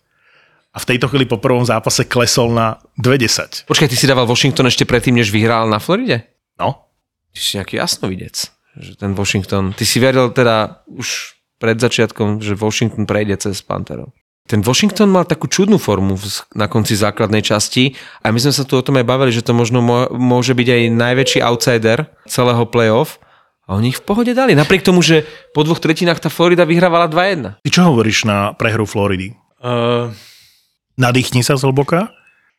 [0.71, 3.67] A v tejto chvíli po prvom zápase klesol na 2,10.
[3.67, 6.31] Počkaj, ty si dával Washington ešte predtým, než vyhral na Floride?
[6.55, 6.88] No.
[7.36, 8.36] Ty si nejaký jasnovidec,
[8.79, 9.75] že ten Washington...
[9.75, 14.15] Ty si veril teda už pred začiatkom, že Washington prejde cez Panterov.
[14.49, 16.17] Ten Washington mal takú čudnú formu
[16.57, 17.93] na konci základnej časti
[18.25, 20.67] a my sme sa tu o tom aj bavili, že to možno mo- môže byť
[20.67, 23.21] aj najväčší outsider celého playoff
[23.69, 24.57] a oni ich v pohode dali.
[24.57, 25.23] Napriek tomu, že
[25.55, 27.63] po dvoch tretinách tá Florida vyhrávala 2-1.
[27.63, 29.38] Ty čo hovoríš na prehru Floridy?
[29.62, 30.10] Uh,
[30.97, 32.12] Nadýchni sa zhlboka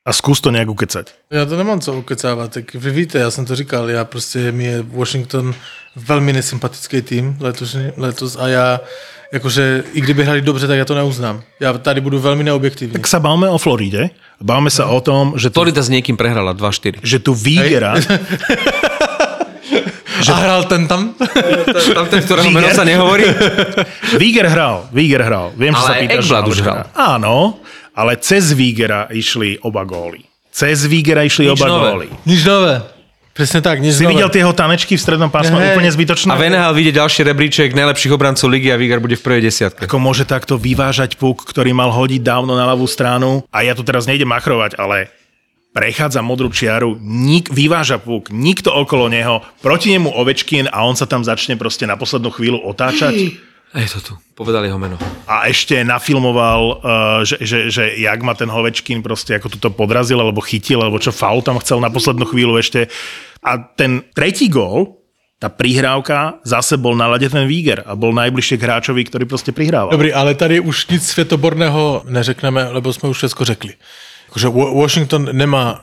[0.03, 1.07] a skús to nejak ukecať.
[1.31, 4.65] já to nemám co ukecávat, tak vy víte, já jsem to říkal, já prostě, mi
[4.65, 5.55] je Washington
[5.97, 8.81] velmi nesympatický tým letos, letos a já,
[9.33, 11.43] jakože i kdyby hrali dobře, tak já to neuznám.
[11.61, 12.93] Já tady budu velmi neobjektivní.
[12.93, 14.11] Tak sa bavme o Floride.
[14.43, 16.99] Bavme sa o tom, že tu, Florida s niekým prehrala 2-4.
[17.03, 17.95] že tu Vígera...
[20.23, 21.15] A hrál ten tam?
[21.95, 23.27] Tam ten, ktorého meno sa nehovorí.
[24.17, 25.51] Víger hral, Víger hral.
[25.59, 26.25] Viem, čo Ale sa pýtaš.
[26.31, 26.79] Ale už že- hral.
[26.95, 27.59] Áno,
[27.93, 30.25] ale cez Vígera išli oba góly.
[30.53, 31.89] Cez Vígera išli Nič oba nové.
[31.91, 32.09] góly.
[32.27, 32.83] Nič nové.
[33.33, 34.13] Přesně tak, nic Si nové.
[34.15, 35.57] videl tie jeho tanečky v strednom pásme?
[35.57, 35.73] Hej.
[35.73, 36.29] Úplne zbytočné.
[36.29, 39.89] A VNHL vidie ďalší rebríček najlepších obrancov ligy a Vigar bude v prvej desiatke.
[39.89, 43.41] Ako môže takto vyvážať puk, ktorý mal hodiť dávno na ľavú stranu.
[43.49, 45.09] A ja tu teraz nejdem machrovať, ale
[45.73, 51.09] prechádza modrú čiaru, nik, vyváža puk, nikto okolo neho, proti nemu Ovečkin a on sa
[51.09, 53.41] tam začne proste na poslednú chvíľu otáčať.
[53.73, 54.13] Je to tu.
[54.37, 55.01] Povedali jeho meno.
[55.25, 56.77] a ešte nafilmoval, uh,
[57.25, 61.09] že, že, že jak ma ten Hovečkin proste ako toto podrazil, alebo chytil, alebo čo
[61.09, 62.93] faul tam chcel na poslednú chvíľu ešte.
[63.41, 65.01] A ten tretí gól,
[65.41, 69.51] tá prihrávka, zase bol na lade ten Víger a bol najbližšie k hráčovi, ktorý proste
[69.57, 69.91] prihrával.
[69.91, 73.73] Dobrý, ale tady už nic světoborného neřekneme, lebo jsme už všechno řekli.
[74.29, 75.81] Jakože Wa- Washington nemá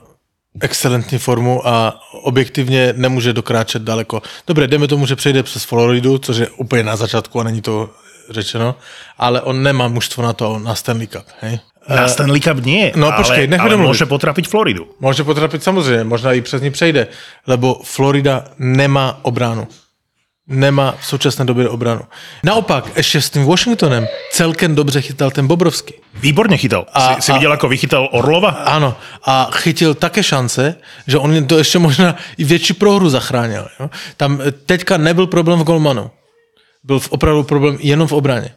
[0.61, 4.21] excelentní formu a objektivně nemůže dokráčet daleko.
[4.47, 7.89] Dobré, jdeme tomu, že přejde přes Floridu, což je úplně na začátku a není to
[8.29, 8.75] řečeno,
[9.17, 11.25] ale on nemá mužstvo na to, na Stanley Cup.
[11.41, 11.59] Hej?
[11.89, 13.97] Na Stanley Cup nie, No, ale, počkej, ale domluvit.
[13.97, 14.85] môže potrapiť Floridu.
[14.99, 17.07] Může potrapit samozřejmě, možná i přes ní přejde,
[17.47, 19.67] lebo Florida nemá obranu.
[20.49, 22.01] Nemá v současné době obranu.
[22.43, 25.93] Naopak, ještě s tím Washingtonem celkem dobře chytal ten Bobrovský.
[26.13, 26.85] Výborne chytal.
[26.93, 28.49] A- si, si a- videl, ako vychytal Orlova?
[28.49, 30.75] Ano, a chytil také šance,
[31.07, 33.67] že on to ještě možná i větší prohru zachránil.
[33.79, 33.89] Jo?
[34.17, 36.11] Tam eh, teďka nebyl problém v golmanu.
[36.83, 38.49] Byl opravdu problém jenom v obraně.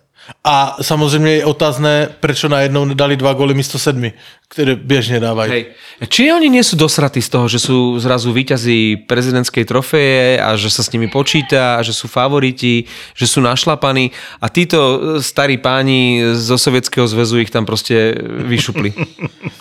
[0.44, 4.12] A samozřejmě je otázné, proč najednou nedali dva góly místo sedmi,
[4.48, 5.50] které běžně dávají.
[5.50, 5.64] Hej.
[6.08, 10.70] Či oni nie sú dosratí z toho, že sú zrazu víťazí prezidentskej trofeje a že
[10.70, 14.10] sa s nimi počíta a že sú favoriti, že sú našlapaní
[14.42, 18.92] a títo e, starí páni zo Sovietskeho zväzu ich tam proste vyšupli.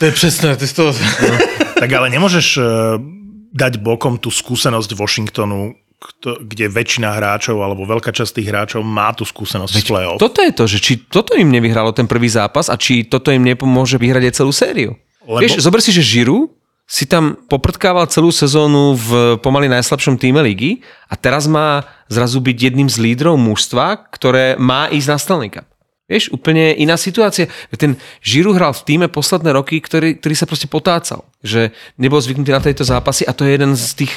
[0.02, 0.96] To je přesné, ty jsi to...
[1.80, 2.64] Tak ale nemôžeš uh,
[3.54, 9.14] dať bokom tú skúsenosť Washingtonu, kto, kde väčšina hráčov alebo veľká časť tých hráčov má
[9.14, 10.18] tú skúsenosť z play-off.
[10.18, 13.46] Toto je to, že či toto im nevyhralo ten prvý zápas a či toto im
[13.46, 14.98] nepomôže vyhrať aj celú sériu.
[15.22, 16.50] Lebo- Vieš, zober si, že Žiru
[16.90, 22.58] si tam poprtkával celú sezónu v pomaly najslabšom týme ligy a teraz má zrazu byť
[22.58, 25.70] jedným z lídrov mužstva, ktoré má ísť na Stanley Cup.
[26.12, 27.48] Vieš, úplne iná situácia.
[27.80, 31.24] Ten Žiru hral v týme posledné roky, ktorý, ktorý sa proste potácal.
[31.40, 34.12] Že nebol zvyknutý na tejto zápasy a to je jeden z tých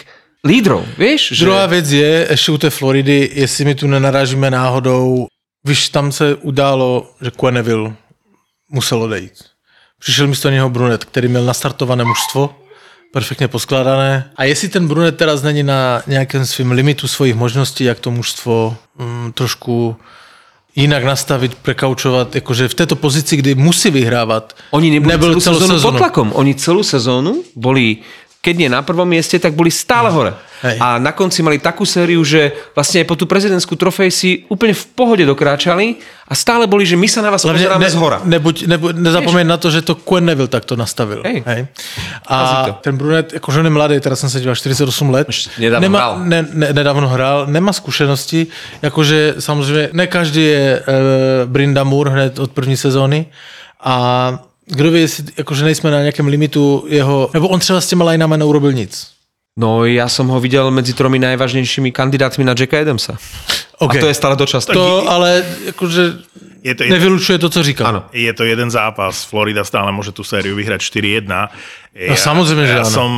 [0.44, 1.32] lídrov, vieš?
[1.32, 1.44] Že...
[1.44, 5.26] Druhá věc je, ještě u té Floridy, jestli mi tu nenarážíme náhodou,
[5.64, 7.94] víš, tam se událo, že Quenneville
[8.70, 9.32] musel odejít.
[9.98, 12.54] Přišel místo něho Brunet, který měl nastartované mužstvo,
[13.12, 14.30] perfektně poskládané.
[14.36, 18.76] A jestli ten Brunet teraz není na nějakém svým limitu svojich možností, jak to mužstvo
[18.98, 19.96] mm, trošku
[20.76, 25.68] jinak nastavit, prekaučovat, jakože v této pozici, kdy musí vyhrávat, Oni neboli nebyl celú celou
[25.70, 26.28] sezónu pod tlakom.
[26.34, 28.02] Oni celú sezónu boli
[28.44, 30.36] keď nie na prvom mieste, tak boli stále hore.
[30.60, 30.76] Hej.
[30.76, 34.76] A na konci mali takú sériu, že vlastne aj po tú prezidentskú trofej si úplne
[34.76, 38.18] v pohode dokráčali a stále boli, že my sa na vás Hlavne pozeráme z hora.
[38.24, 41.24] Nebuď, nebuď, nezapomeň na to, že to Quen Neville takto nastavil.
[41.24, 41.40] Hej.
[41.44, 41.60] Hej.
[42.28, 42.36] A
[42.84, 45.28] ten Brunet, akože on je mladý, teraz jsem se díval, 48 let.
[45.58, 46.12] nedávno nemá, hral.
[46.24, 48.46] Ne, ne, nedávno hrál, nemá zkušenosti,
[48.82, 50.82] jakože samozřejmě ne každý je e,
[51.44, 53.26] Brinda Moore hned od první sezóny
[53.84, 53.96] a
[54.66, 58.36] kdo ví, jestli jakože nejsme na nějakém limitu jeho, nebo on třeba s těma lineama
[58.36, 59.14] neurobil nic.
[59.54, 63.14] No ja som ho videl medzi tromi najvážnejšími kandidátmi na Jacka Adamsa.
[63.78, 63.96] OK.
[63.96, 64.74] A to je stále dočasné.
[64.74, 66.18] To ale jakože
[66.64, 67.86] Je to, je, nevylučuje to, co říkal.
[67.92, 68.00] Áno.
[68.08, 69.28] je to jeden zápas.
[69.28, 71.28] Florida stále môže tú sériu vyhrať 4-1.
[71.92, 72.88] Ja, samozrejme, že ja áno.
[72.88, 73.10] Som,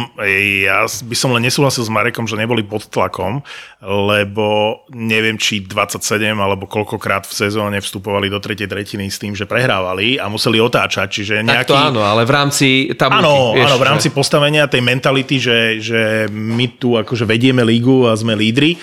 [0.66, 3.46] ja by som len nesúhlasil s Marekom, že neboli pod tlakom,
[3.80, 6.02] lebo neviem, či 27
[6.34, 11.06] alebo koľkokrát v sezóne vstupovali do tretej tretiny s tým, že prehrávali a museli otáčať.
[11.06, 11.70] Čiže Tak nejaký...
[11.70, 13.22] to áno, ale v rámci tabulky.
[13.22, 16.00] Áno, vieš, áno, v že- rámci postavenia tej mentality, že, že
[16.34, 18.74] my tu akože vedieme lígu a sme lídri,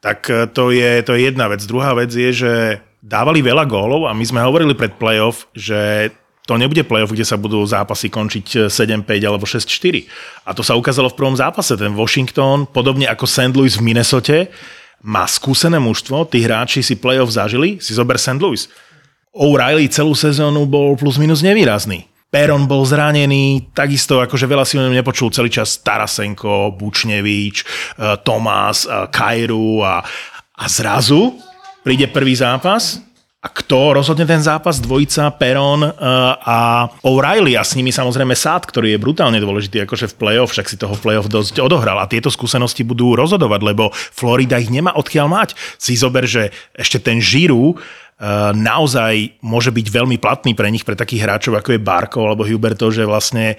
[0.00, 1.60] tak eh, to je, to je jedna vec.
[1.68, 2.52] Druhá vec je, že
[2.98, 6.10] dávali veľa gólov a my sme hovorili pred playoff, že
[6.48, 10.48] to nebude playoff, kde sa budú zápasy končiť 7-5 alebo 6-4.
[10.48, 11.76] A to sa ukázalo v prvom zápase.
[11.76, 13.52] Ten Washington, podobne ako St.
[13.52, 14.48] Louis v Minnesote,
[15.04, 18.40] má skúsené mužstvo, tí hráči si playoff zažili, si zober St.
[18.40, 18.64] Louis.
[19.36, 22.08] O'Reilly celú sezónu bol plus minus nevýrazný.
[22.28, 29.08] Peron bol zranený, takisto akože veľa si nepočul celý čas Tarasenko, Bučnevič, eh, Tomás, eh,
[29.08, 30.04] Kajru a,
[30.58, 31.36] a zrazu
[31.82, 33.02] príde prvý zápas
[33.38, 34.82] a kto rozhodne ten zápas?
[34.82, 35.92] Dvojica, Peron eh,
[36.42, 40.66] a O'Reilly a s nimi samozrejme Sád, ktorý je brutálne dôležitý akože v play-off, však
[40.66, 44.90] si toho v play-off dosť odohral a tieto skúsenosti budú rozhodovať, lebo Florida ich nemá
[44.98, 45.48] odkiaľ mať.
[45.78, 47.78] Si zober, že ešte ten Žiru
[48.18, 52.42] Uh, naozaj môže byť veľmi platný pre nich, pre takých hráčov ako je Barkov alebo
[52.42, 53.54] Huberto, že vlastne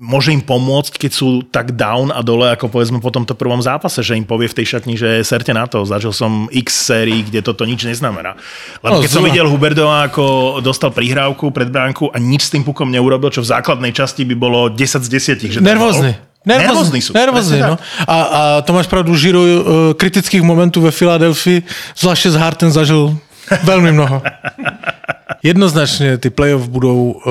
[0.00, 4.00] môže im pomôcť, keď sú tak down a dole, ako povedzme po tomto prvom zápase,
[4.00, 7.44] že im povie v tej šatni, že serte na to, zažil som x sérií, kde
[7.44, 8.32] toto nič neznamená.
[8.80, 9.28] Lebo No, keď som zle.
[9.28, 13.52] videl Hubertova, ako dostal prihrávku pred bránku a nič s tým pukom neurobil, čo v
[13.52, 15.60] základnej časti by bolo 10 z 10.
[15.60, 16.16] Že Nervózny.
[16.48, 17.12] Nervózny sú.
[17.12, 17.76] Nervózny, no.
[18.08, 19.52] A, a to máš pravdu, Žiro uh,
[19.92, 23.16] kritických momentů ve Filadelfii, zvláště z Harten zažil
[23.64, 24.22] velmi mnoho.
[25.42, 27.22] Jednoznačně ty playoff budou uh,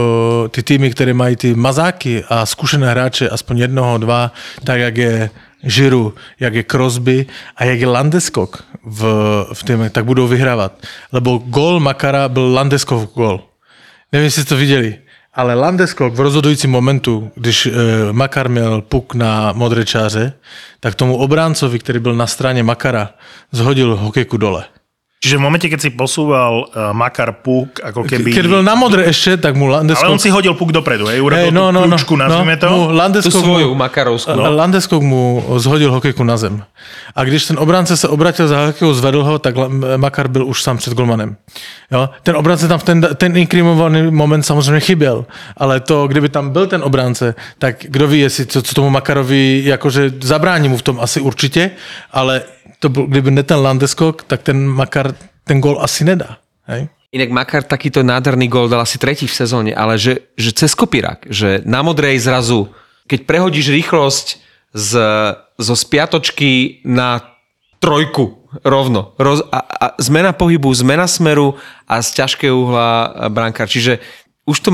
[0.48, 4.32] ty týmy, které mají ty mazáky a zkušené hráče, aspoň jednoho, dva,
[4.64, 5.30] tak jak je
[5.64, 9.04] Žiru, jak je Crosby a jak je Landeskog v,
[9.54, 10.74] v tým, tak budou vyhrávat.
[11.12, 13.44] Lebo gol Makara byl Landeskog gol.
[14.12, 14.98] Nevím, jestli jste to viděli,
[15.34, 17.72] ale Landeskog v rozhodujícím momentu, když e,
[18.12, 20.34] Makar měl puk na modré čáře,
[20.80, 23.10] tak tomu obráncovi, který byl na straně Makara,
[23.52, 24.66] zhodil hokejku dole.
[25.20, 28.32] Čiže v momente, keď si posúval uh, Makar puk, ako keby...
[28.32, 30.12] Keď byl na modré ještě, tak mu Ale Landeskog...
[30.12, 32.70] on si hodil puk dopredu, hej, urobil Hej, no, tú no, no, kľúčku, nazvime to.
[32.72, 34.32] Mu Tú Landeskog svoju mu, makarovskú.
[34.32, 34.56] no.
[34.56, 36.64] Landeskog mu zhodil hokejku na zem.
[37.16, 39.56] A když ten obránce se obratil za hokejku, zvedl ho, tak
[39.98, 41.36] Makar byl už sám před golmanem.
[41.92, 42.10] Jo?
[42.24, 45.26] Ten obránce tam v ten, ten inkriminovaný moment samozřejmě chyběl,
[45.58, 49.62] ale to, kdyby tam byl ten obránce, tak kdo ví, jestli co, co tomu Makarovi
[49.66, 51.72] jakože zabrání mu v tom asi určitě,
[52.12, 52.42] ale
[52.80, 56.38] to byl, kdyby ne ten Landeskog, tak ten Makar ten gol asi nedá.
[56.70, 56.88] Hej?
[57.10, 61.26] Inak Makar takýto nádherný gól dal asi tretí v sezóne, ale že, že cez kopírak,
[61.26, 62.70] že na modrej zrazu,
[63.10, 64.28] keď prehodíš rýchlosť
[64.78, 64.92] z,
[65.58, 67.26] zo spiatočky na
[67.82, 69.18] trojku rovno.
[69.18, 71.58] Roz, a, a zmena pohybu, zmena smeru
[71.90, 72.90] a z ťažkého uhla
[73.34, 73.66] brankár.
[73.66, 73.98] Čiže
[74.46, 74.70] už to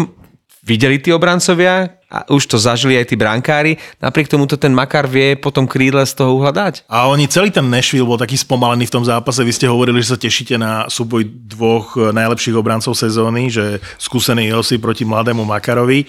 [0.67, 3.75] videli tí obrancovia a už to zažili aj tí brankári.
[3.99, 6.87] Napriek tomu to ten Makar vie potom krídle z toho uhla dať.
[6.87, 9.43] A oni celý ten Nashville bol taký spomalený v tom zápase.
[9.43, 14.47] Vy ste hovorili, že sa tešíte na súboj dvoch eh, najlepších obrancov sezóny, že skúsený
[14.55, 16.07] Josi proti mladému Makarovi.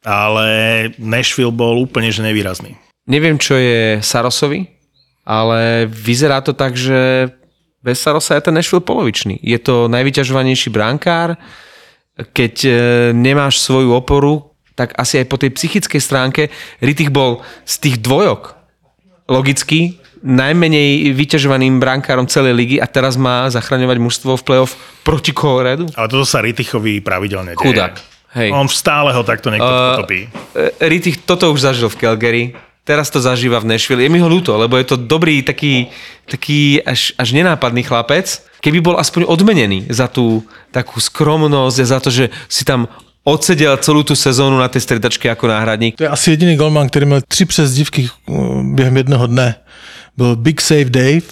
[0.00, 0.48] Ale
[0.96, 2.72] Nashville bol úplne že nevýrazný.
[3.04, 4.64] Neviem, čo je Sarosovi,
[5.28, 7.28] ale vyzerá to tak, že
[7.80, 9.40] bez Sarosa je ten Nashville polovičný.
[9.40, 11.36] Je to najvyťažovanejší brankár.
[12.20, 12.70] Keď e,
[13.16, 14.49] nemáš svoju oporu,
[14.80, 16.48] tak asi aj po tej psychickej stránke
[16.80, 18.56] Rittich bol z tých dvojok
[19.28, 24.72] logicky najmenej vyťažovaným brankárom celej ligy a teraz má zachraňovať mužstvo v play-off
[25.04, 25.88] proti Coloredu?
[25.96, 27.60] Ale toto sa Ritichovi pravidelne deje.
[27.60, 27.94] Chudák.
[28.36, 28.48] Hej.
[28.52, 30.28] On stále ho takto niekto uh, potopí.
[30.80, 32.44] Rittich toto už zažil v Calgary,
[32.84, 34.04] teraz to zažíva v Nashville.
[34.04, 35.88] Je mi ho ľúto, lebo je to dobrý, taký,
[36.28, 38.44] taký až, až nenápadný chlapec.
[38.60, 42.92] Keby bol aspoň odmenený za tú takú skromnosť a za to, že si tam
[43.24, 45.96] odsedel celú tú sezónu na tej stredačke ako náhradník.
[46.00, 49.54] To je asi jediný golman, který měl tři přezdívky uh, během jednoho dne.
[50.16, 51.28] Byl Big Save Dave,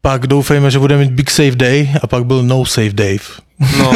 [0.00, 3.26] pak doufejme, že bude mít Big Save Day a pak byl No Save Dave.
[3.78, 3.92] No,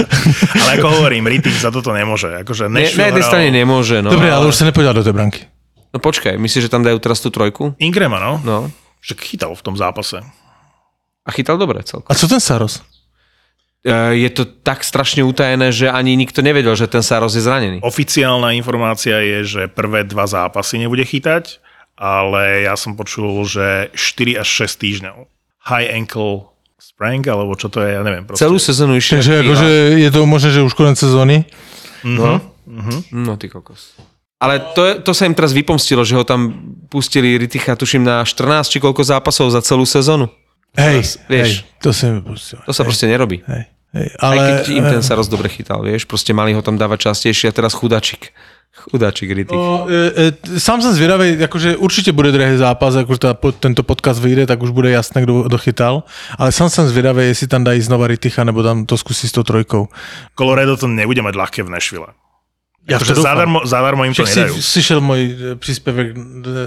[0.62, 2.34] Ale ako hovorím, Rittich za toto nemôže.
[2.42, 4.02] Akože ne, na jednej strane nemôže.
[4.02, 5.46] No, Dobre, ale už se nepodíval do té branky.
[5.94, 7.78] No počkaj, myslíš, že tam dajú teraz tú trojku?
[7.78, 8.42] Ingrama, no.
[8.42, 8.58] No.
[8.98, 10.18] Však chytal v tom zápase.
[11.22, 12.10] A chytal dobre celkom.
[12.10, 12.82] A co ten Saros?
[13.84, 17.84] E, Je to tak strašne utajené, že ani nikto nevedel, že ten Saros je zranený.
[17.84, 21.60] Oficiálna informácia je, že prvé dva zápasy nebude chytať,
[21.94, 25.16] ale ja som počul, že 4 až 6 týždňov.
[25.68, 26.48] High ankle
[26.80, 28.24] sprain, alebo čo to je, ja neviem.
[28.24, 28.44] Proste.
[28.44, 29.20] Celú sezónu išiel.
[29.20, 29.68] Takže akože
[30.00, 31.48] je to možné, že už konec sezóny?
[32.04, 32.40] No.
[33.12, 33.96] no ty kokos.
[34.44, 36.52] Ale to, to sa im teraz vypomstilo, že ho tam
[36.92, 40.28] pustili Riticha, tuším, na 14 či koľko zápasov za celú sezónu.
[40.74, 41.64] Hej, vieš.
[41.64, 42.58] hej, to si mi pustil.
[42.66, 43.40] To sa proste nerobí.
[43.46, 44.34] Hej, hej, Ale...
[44.34, 47.56] Aj keď im ten Saros dobre chytal, vieš, proste mali ho tam dávať častejšie a
[47.56, 48.34] teraz chudačik.
[48.74, 49.54] Chudačik Rittich.
[49.54, 53.82] No, e, e, sám jsem zvědavý, jakože určitě bude drahý zápas, jakože ta, po, tento
[53.82, 56.02] podcast vyjde, tak už bude jasné, kdo, kdo chytal.
[56.38, 59.42] Ale sám jsem zvědavý, jestli tam dají znova Riticha, nebo tam to zkusí s tou
[59.42, 59.88] trojkou.
[60.38, 62.06] Colorado to nebude mať ľahké v Nashville.
[62.84, 64.54] Já Akože zadarmo, zadarmo im to Však nedajú.
[64.54, 66.08] si slyšel můj e, příspěvek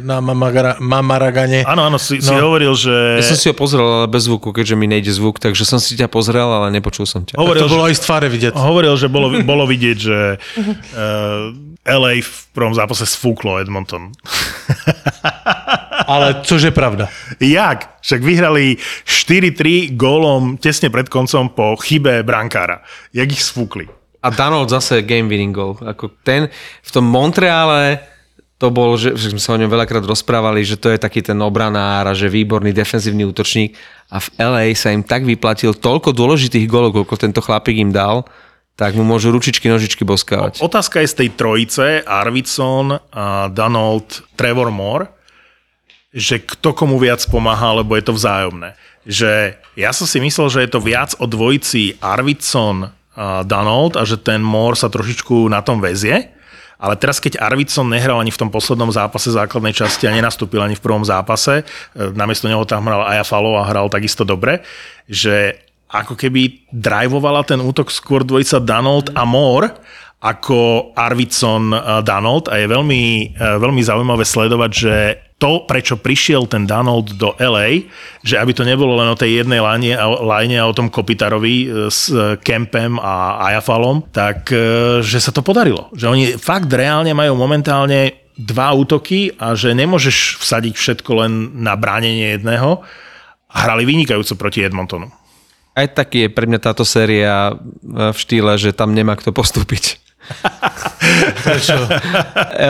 [0.02, 1.62] na Mamagara, Mamaragane.
[1.62, 2.42] Áno, áno, si, si No.
[2.42, 3.22] hovoril, že...
[3.22, 5.94] Ja som si ho pozrel, ale bez zvuku, keďže mi nejde zvuk, takže som si
[5.94, 7.38] ťa pozrel, ale nepočul som ťa.
[7.38, 8.54] Tak hovoril, to bylo že, i z tváře vidět.
[8.58, 10.18] hovoril, že bolo, bolo vidieť, že
[10.58, 11.54] uh,
[11.86, 14.10] LA v prvom zápase sfúklo Edmonton.
[16.08, 17.08] Ale což je pravda.
[17.40, 18.00] Jak?
[18.02, 22.82] Však vyhrali 4-3 gólom tesne pred koncom po chybe brankára.
[23.14, 23.86] Jak ich sfúkli?
[24.22, 25.78] A Donald zase game winning goal.
[25.82, 26.50] Ako ten
[26.84, 28.02] v tom Montreale
[28.58, 31.38] to bol, že, že sme sa o ňom veľakrát rozprávali, že to je taký ten
[31.46, 33.78] obranár a že výborný defenzívny útočník
[34.10, 38.26] a v LA sa im tak vyplatil toľko dôležitých golov, koľko tento chlapík im dal,
[38.74, 40.62] tak mu môžu ručičky, nožičky boskávať.
[40.62, 45.06] Otázka je z tej trojice, Arvidsson, a Donald, Trevor Moore,
[46.10, 48.74] že kto komu viac pomáha, lebo je to vzájomné.
[49.06, 52.90] Že ja som si myslel, že je to viac o dvojici Arvidsson
[53.44, 56.38] Donald a že ten Moore sa trošičku na tom vezie.
[56.78, 60.78] Ale teraz, keď Arvidsson nehral ani v tom poslednom zápase základnej časti a nenastúpil ani
[60.78, 64.62] v prvom zápase, e, namiesto neho tam hral Aja Falo a hral takisto dobre,
[65.10, 65.58] že
[65.90, 69.74] ako keby drivovala ten útok skôr dvojica Donald a Moore,
[70.18, 73.04] ako Arvidsson a Donald a je veľmi,
[73.38, 74.96] e, veľmi zaujímavé sledovať, že
[75.38, 77.86] to, prečo prišiel ten Donald do LA,
[78.26, 81.68] že aby to nebolo len o tej jednej line a, a o tom Kopitarovi e,
[81.94, 82.10] s
[82.42, 84.50] Kempem a Ajafalom, tak
[85.06, 85.94] že sa to podarilo.
[85.94, 91.78] Že oni fakt reálne majú momentálne dva útoky a že nemôžeš vsadiť všetko len na
[91.78, 92.82] bránenie jedného.
[93.54, 95.14] Hrali vynikajúco proti Edmontonu.
[95.78, 97.54] Aj taký je pre mňa táto séria
[97.86, 100.07] v štýle, že tam nemá kto postúpiť.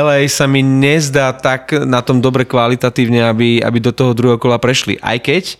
[0.05, 4.61] LA sa mi nezdá tak na tom dobre kvalitatívne, aby, aby do toho druhého kola
[4.61, 4.97] prešli.
[5.01, 5.57] Aj keď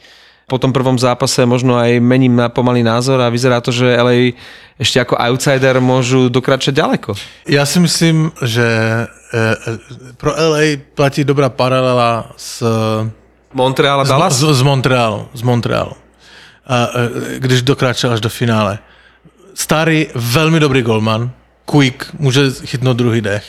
[0.47, 4.31] po tom prvom zápase možno aj mením na pomalý názor a vyzerá to, že LA
[4.79, 7.19] ešte ako outsider môžu dokračať ďaleko.
[7.51, 9.47] Já si myslím, že e,
[10.17, 12.63] pro LA platí dobrá paralela s,
[13.53, 14.39] Montreal a Dallas?
[14.39, 15.27] s Montrealu.
[15.33, 15.93] Z Montrealu.
[16.63, 18.79] A, e, když dokráčel až do finále.
[19.53, 21.31] Starý, velmi dobrý golman,
[21.67, 23.43] quick, může chytnout druhý dech.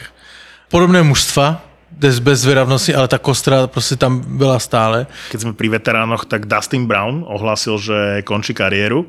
[0.69, 5.07] Podobné mužstva, bez, bez zvědavnosti, ale ta kostra prostě tam byla stále.
[5.31, 9.09] Keď sme pri veteránoch, tak Dustin Brown ohlásil, že končí kariéru,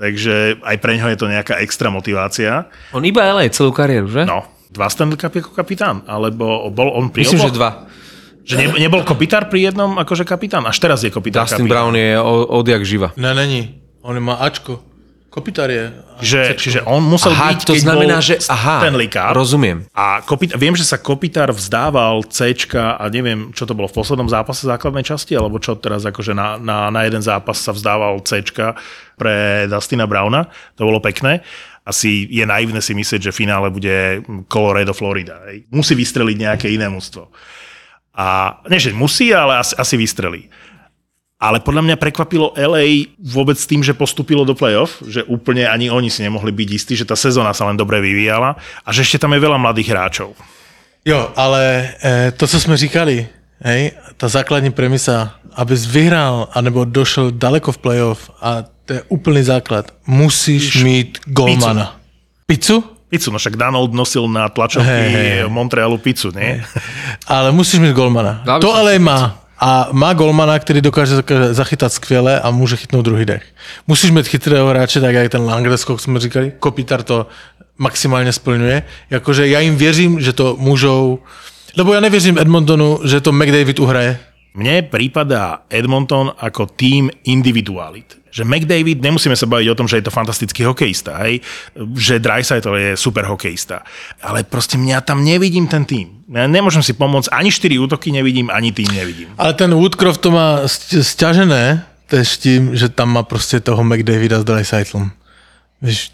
[0.00, 2.64] takže aj pre neho je to nejaká extra motivácia.
[2.96, 4.24] On iba LA celú kariéru, že?
[4.24, 7.50] No, dva Stanley Cup ako kapitán, alebo bol on pri Myslím, oboch?
[7.52, 7.70] že dva.
[8.44, 10.64] Že ne, nebol Kopitár pri jednom akože kapitán?
[10.68, 11.92] Až teraz je Kopitár Dustin kapitán.
[11.92, 12.16] Brown je
[12.48, 13.08] odjak živa.
[13.16, 13.80] Ne, není.
[14.04, 14.84] On má Ačko.
[15.34, 15.90] Kopitar je.
[16.22, 18.34] Že, čiže on musel Aha, byť, to keď znamená, bol že...
[18.46, 19.34] Aha, Stanley Cup.
[19.34, 19.82] rozumiem.
[19.90, 24.30] A Kopit, viem, že sa Kopitár vzdával C a neviem, čo to bolo v poslednom
[24.30, 28.46] zápase základnej časti, alebo čo teraz akože na, na, na jeden zápas sa vzdával C
[29.18, 30.46] pre Dustina Browna.
[30.78, 31.42] To bolo pekné.
[31.82, 35.42] Asi je naivné si myslieť, že v finále bude Colorado Florida.
[35.74, 37.34] Musí vystreliť nejaké iné mústvo.
[38.14, 40.46] A nie, že musí, ale asi, asi vystrelí.
[41.44, 46.08] Ale podľa mňa prekvapilo LA vôbec tým, že postupilo do playoff, že úplne ani oni
[46.08, 49.36] si nemohli byť istí, že tá sezóna sa len dobre vyvíjala a že ešte tam
[49.36, 50.32] je veľa mladých hráčov.
[51.04, 53.28] Jo, ale eh, to, co jsme říkali,
[53.60, 59.44] hej, ta základní premisa, abys vyhrál anebo došel daleko v playoff a to je úplný
[59.44, 62.00] základ, musíš mít golmana.
[62.48, 62.84] Pizzu?
[63.08, 65.48] Pizzu, no však Donald nosil na tlačovky hej, hej.
[65.48, 66.64] Montrealu pizzu, nie?
[67.28, 68.42] Ale musíš mít golmana.
[68.44, 69.43] By To ale má.
[69.66, 71.14] A má golmana, který dokáže
[71.50, 73.42] zachytat skvěle a může chytnout druhý dech.
[73.86, 76.52] Musíš mít chytrého hráče, tak jak ten Langlesko, jsme říkali.
[76.58, 77.26] Kopitar to
[77.78, 78.82] maximálně splňuje.
[79.10, 81.18] Jakože já jim věřím, že to můžou...
[81.76, 84.18] Lebo já nevěřím Edmontonu, že to McDavid uhraje.
[84.54, 88.22] Mne prípada Edmonton ako tým individualit.
[88.30, 91.42] Že McDavid, nemusíme sa baviť o tom, že je to fantastický hokejista, hej?
[91.98, 93.82] že Dreisaitl je super hokejista.
[94.22, 96.22] Ale proste mňa tam nevidím ten tým.
[96.30, 99.34] Ja nemôžem si pomôcť, ani 4 útoky nevidím, ani tým nevidím.
[99.38, 104.44] Ale ten Woodcroft to má sťažené tež tím, že tam má prostě toho McDavida s
[104.44, 105.10] Dreisaitlom.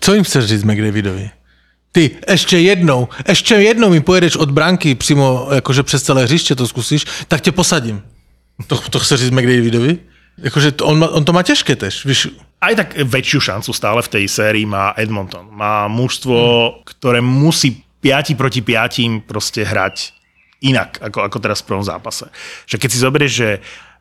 [0.00, 1.30] Co jim chceš říct McDavidovi?
[1.92, 6.68] Ty, ještě jednou, ještě jednou mi pojedeš od branky přímo jakože přes celé hřiště to
[6.68, 8.02] zkusíš, tak tě posadím.
[8.66, 9.98] To, to chceš říct McDavidovi?
[10.40, 12.32] Jakože to, on, on to má těžké tež, víš.
[12.60, 15.48] Aj tak väčšiu šancu stále v tej sérii má Edmonton.
[15.48, 16.36] Má mužstvo,
[16.84, 20.12] ktoré musí 5 proti 5 proste hrať
[20.60, 22.28] inak, ako, ako teraz v prvom zápase.
[22.68, 23.48] Že keď si zoberieš, že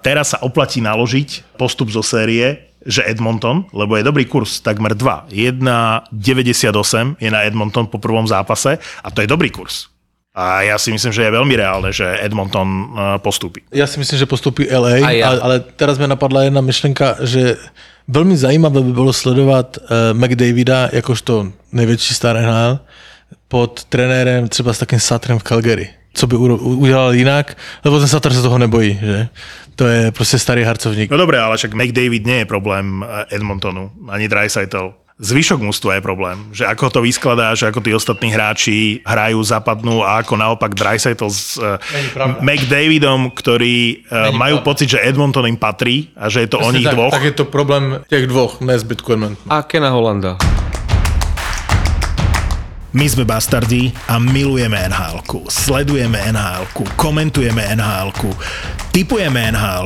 [0.03, 5.31] teraz sa oplatí naložiť postup zo série, že Edmonton, lebo je dobrý kurz, takmer 2.
[5.31, 9.91] 1,98 je na Edmonton po prvom zápase a to je dobrý kurz.
[10.39, 13.59] A ja si myslím, že je veľmi reálne, že Edmonton eh, postupí.
[13.75, 15.27] Já si myslím, že postupí LA, A já.
[15.27, 17.57] ale, ale teraz mě napadla jedna myšlenka, že
[18.07, 22.79] velmi zajímavé by bylo sledovat uh, McDavida jakožto největší star NHL
[23.47, 25.89] pod trenérem třeba s takým Satrem v Calgary.
[26.13, 29.27] Co by udělal jinak, lebo ten Satr se toho nebojí, že?
[29.75, 31.11] To je prostě starý harcovník.
[31.11, 34.93] No dobre, ale však McDavid nie je problém eh, Edmontonu, ani Dreisaitl.
[35.19, 39.99] Zvyšok mústva je problém, že ako to vyskladá, že ako tí ostatní hráči hrajú, zapadnú
[39.99, 41.59] a ako naopak Dreisaitl s
[42.15, 42.39] pravda.
[42.39, 44.67] McDavidom, ktorí eh, majú pravda.
[44.71, 47.11] pocit, že Edmonton im patrí a že je to o nich tak, dvoch.
[47.11, 49.43] tak je to problém těch dvoch, ne zbytku Edmontonu.
[49.51, 50.39] A Kena Holanda.
[52.95, 56.63] My sme Bastardi a milujeme nhl sledujeme nhl
[56.95, 58.09] komentujeme nhl
[58.95, 59.85] typujeme nhl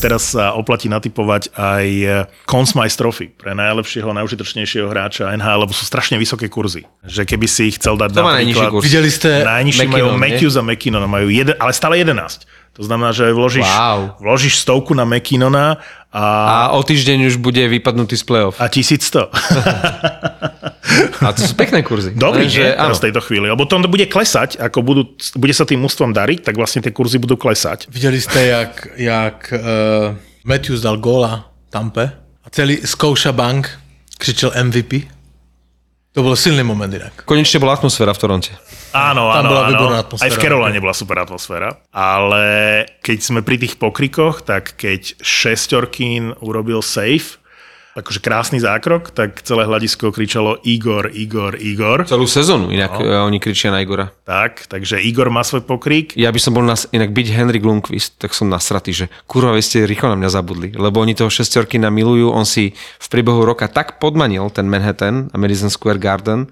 [0.00, 1.86] Teraz sa oplatí natypovať aj
[2.48, 6.88] Conn Smythe Trophy pre najlepšieho, najužitočnejšieho hráča NHL, lebo sú strašne vysoké kurzy.
[7.04, 8.82] Že keby si ich chcel dať To má najnižší kurz.
[8.88, 10.22] Viděli jste, Najnižší majú McKinnon, nie?
[10.24, 12.48] Matthews a McKinnon, majú jeden, ale stále 11.
[12.78, 14.16] To znamená, že vložíš, Wow.
[14.24, 15.76] vložíš stovku na McKinnona
[16.10, 16.22] a,
[16.66, 18.58] A o týždeň už bude vypadnutý z play-off.
[18.58, 19.30] a 1100.
[21.22, 22.10] A to sú pekné kurzy.
[22.18, 22.74] Dobrý, že?
[22.74, 22.98] áno.
[22.98, 23.46] V tejto chvíli.
[23.46, 25.02] Lebo to bude klesať, ako budú,
[25.38, 27.86] bude sa tým mústvom dariť, tak vlastne tie kurzy budú klesať.
[27.94, 32.10] Viděli jste, jak, jak uh, Matthews dal góla Tampe
[32.44, 33.70] a celý Scotia Bank
[34.18, 35.19] křičel MVP?
[36.12, 37.22] To byl silný moment jinak.
[37.24, 38.50] Konečne bola atmosféra v Toronte.
[38.90, 39.70] Áno, Tam áno, bola áno.
[39.70, 40.26] výborná atmosféra.
[40.26, 41.68] Aj v Caroline bola super atmosféra.
[41.94, 42.44] Ale
[42.98, 47.38] keď sme pri tých pokrikoch, tak keď Šestorkín urobil save,
[47.90, 52.06] akože krásny zákrok, tak celé hľadisko kričalo Igor, Igor, Igor.
[52.06, 53.26] Celú sezónu inak no.
[53.26, 54.14] oni kričia na Igora.
[54.22, 56.14] Tak, takže Igor má svoj pokrik.
[56.14, 59.62] Ja by som bol nas, inak byť Henry Lundqvist, tak som nasratý, že kurva, vy
[59.64, 63.66] ste rýchlo na mňa zabudli, lebo oni toho šestorky milujú, on si v priebehu roka
[63.66, 66.46] tak podmanil ten Manhattan a Madison Square Garden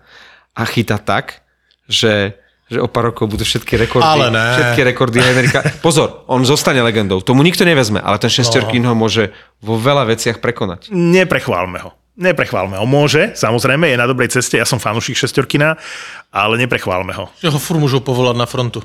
[0.59, 1.47] a chyta tak,
[1.87, 2.35] že
[2.69, 4.05] že o pár rokov budú všetky rekordy.
[4.05, 4.47] Ale ne.
[4.57, 5.61] Všetky rekordy Henrika.
[5.81, 7.25] Pozor, on zostane legendou.
[7.25, 9.33] Tomu nikto nevezme, ale ten šestorkín ho môže
[9.65, 10.93] vo veľa veciach prekonať.
[10.93, 11.97] Neprechválme ho.
[12.19, 12.85] Neprechválme ho.
[12.85, 15.79] Môže, samozrejme, je na dobrej ceste, ja som fanúšik Šestorkina,
[16.35, 17.31] ale neprechválme ho.
[17.39, 18.83] Že ho furt můžou povolat na frontu.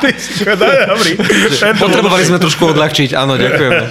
[0.00, 1.12] Ty si dobrý.
[1.54, 3.84] Tento Potrebovali sme trošku odľahčiť, áno, ďakujeme.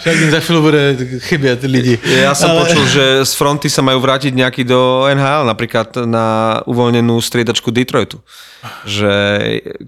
[0.00, 0.82] Však jim za chvíli bude
[1.28, 2.00] chybět lidi.
[2.00, 2.64] Ja som Ale...
[2.64, 8.24] počul, že z fronty sa majú vrátiť nejaký do NHL, napríklad na uvoľnenú striedačku Detroitu.
[8.86, 9.10] Že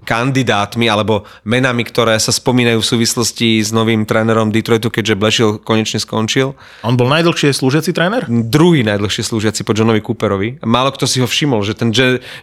[0.03, 6.03] kandidátmi alebo menami, ktoré sa spomínajú v súvislosti s novým trénerom Detroitu, keďže Blešil konečne
[6.03, 6.59] skončil.
[6.83, 8.27] On bol najdlhšie slúžiaci tréner?
[8.27, 10.59] Druhý najdlhšie slúžiaci po Johnovi Cooperovi.
[10.67, 11.94] Málo kto si ho všimol, že ten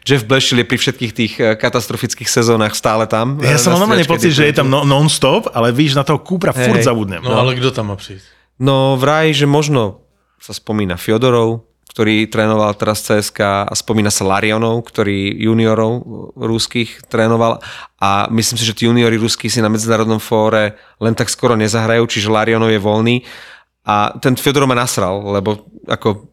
[0.03, 3.39] Jeff Blešil je pri všetkých tých eh, katastrofických sezónach stále tam.
[3.45, 6.03] Ja eh, som na mal normálne pocit, že je tam no- non-stop, ale víš, na
[6.03, 6.89] toho Kúpra furt Hej.
[6.89, 7.21] zabudnem.
[7.21, 8.23] No ale kdo tam má přijít?
[8.63, 10.07] No vraj, že možno
[10.39, 16.03] sa spomína Fyodorov, ktorý trénoval teraz CSK a spomína sa Larionov, ktorý juniorov
[16.41, 17.61] ruských trénoval
[18.01, 22.09] a myslím si, že tí juniori ruskí si na medzinárodnom fóre len tak skoro nezahrajú,
[22.09, 23.17] čiže Larionov je voľný
[23.85, 26.33] a ten Fyodorov ma nasral, lebo ako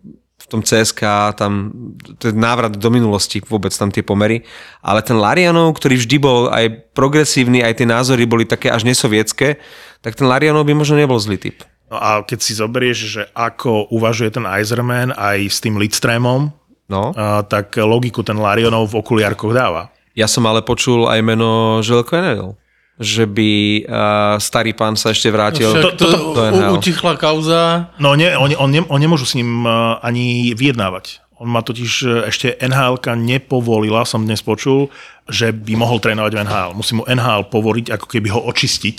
[0.49, 1.01] tom CSK,
[1.37, 1.69] tam
[2.17, 4.41] je návrat do minulosti, vôbec tam tie pomery.
[4.81, 9.61] Ale ten Larianov, ktorý vždy bol aj progresívny, aj tie názory boli také až nesovietské,
[10.01, 11.61] tak ten Larianov by možno nebol zlý typ.
[11.89, 16.53] No a keď si zoberieš, že ako uvažuje ten Iserman aj s tým Lidstrémom,
[16.89, 17.13] No.
[17.13, 19.93] a, tak logiku ten Larionov v okuliarkoch dáva.
[20.17, 22.57] Ja som ale počul aj meno Želko Enel,
[22.99, 23.51] že by
[23.87, 26.75] uh, starý pán sa ešte vrátil Však to, do to, NHL.
[26.75, 27.87] utichla kauza.
[27.95, 31.23] No nie, on, on, ne, on nemôžu s ním uh, ani vyjednávať.
[31.39, 34.91] On ma totiž uh, ešte nhl nepovolila, som dnes počul,
[35.31, 36.69] že by mohol trénovať v NHL.
[36.75, 38.97] Musí mu NHL povoliť, ako keby ho očistiť.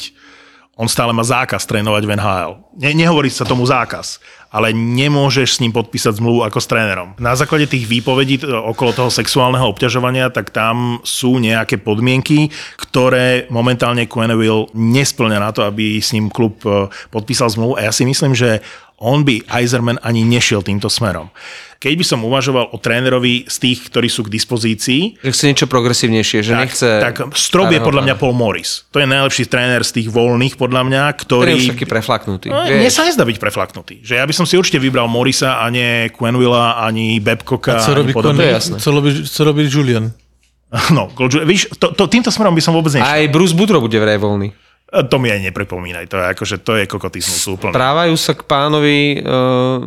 [0.81, 2.53] On stále má zákaz trénovať v NHL.
[2.81, 4.17] Ne, nehovorí sa tomu zákaz,
[4.49, 7.13] ale nemôžeš s ním podpísať zmluvu ako s trénerom.
[7.21, 12.49] Na základe tých výpovedí okolo toho sexuálneho obťažovania, tak tam sú nejaké podmienky,
[12.81, 17.77] ktoré momentálne Quenneville nesplňa na to, aby s ním klub e, podpísal zmluvu.
[17.77, 18.65] A ja si myslím, že
[19.01, 21.33] on by Eiserman ani nešiel týmto smerom.
[21.81, 25.67] Keď by som uvažoval o trénerovi z tých, ktorí sú k dispozícii, Že chce niečo
[25.67, 26.89] progresívnejšie, že tak, nechce...
[27.01, 28.15] tak strop je podľa mňa.
[28.21, 28.85] Paul Morris.
[28.93, 31.65] To je najlepší tréner z tých voľných, podľa mňa, Ktorý je ktorý...
[31.65, 32.53] už taký preflaknutý.
[32.53, 32.77] No, vieš.
[32.85, 34.05] mne sa nezdá byť preflaknutý.
[34.05, 38.13] Že ja by som si určite vybral Morisa a nie Quenvilla, ani Babcocka, Co ani
[38.13, 38.13] robí,
[38.45, 38.77] je jasné.
[38.77, 40.13] co, robí, co robí Julian?
[40.95, 41.11] No,
[41.43, 43.03] víš, to, to, týmto smerom by som vôbec nešiel.
[43.03, 44.55] Aj Bruce Boudreau bude vraj voľný.
[44.91, 47.71] To mi aj nepripomínaj, to je akože, to je kokotizmus úplne.
[47.71, 49.79] Právajú sa k pánovi uh,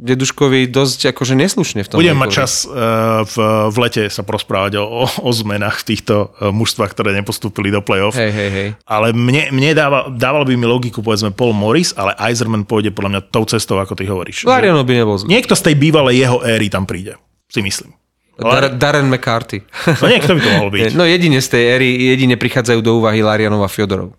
[0.00, 1.98] deduškovi dosť akože neslušne v tom.
[1.98, 2.38] Budem mať Vancouveri.
[2.38, 3.36] čas uh, v,
[3.66, 8.14] v lete sa porozprávať o, o, zmenách v týchto uh, mužstvách, ktoré nepostúpili do play-off.
[8.14, 8.68] Hej, hej, hej.
[8.86, 13.10] Ale mne, mne dáva, dával by mi logiku, povedzme, Paul Morris, ale Eiserman pôjde podľa
[13.10, 14.46] mňa tou cestou, ako ty hovoríš.
[14.46, 15.34] Lariano by nebol zlý.
[15.34, 17.18] Niekto z tej bývalej jeho éry tam príde,
[17.50, 17.90] si myslím.
[18.34, 19.62] Dar- Darren McCarthy.
[20.02, 20.94] No niekto by to mohol byť.
[20.94, 24.14] No jedine z tej éry, jedine prichádzajú do úvahy Larianov a Fiodorov.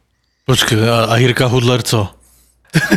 [0.45, 2.05] Počkej, a, a Jirka Hudler co?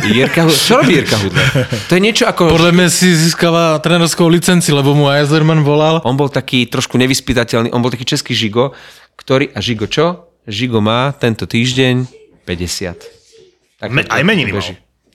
[0.05, 1.47] Jirka, čo robí Jirka Hudler?
[1.89, 2.45] To je niečo ako...
[2.51, 5.97] Podľa mňa si získava trénerskou licenci, lebo mu Eiserman volal.
[6.05, 8.77] On bol taký trošku nevyspytateľný, on bol taký český Žigo,
[9.17, 9.49] ktorý...
[9.55, 10.29] A Žigo čo?
[10.45, 12.05] Žigo má tento týždeň
[12.45, 13.81] 50.
[13.81, 14.65] Tak Me- aj meniny mal.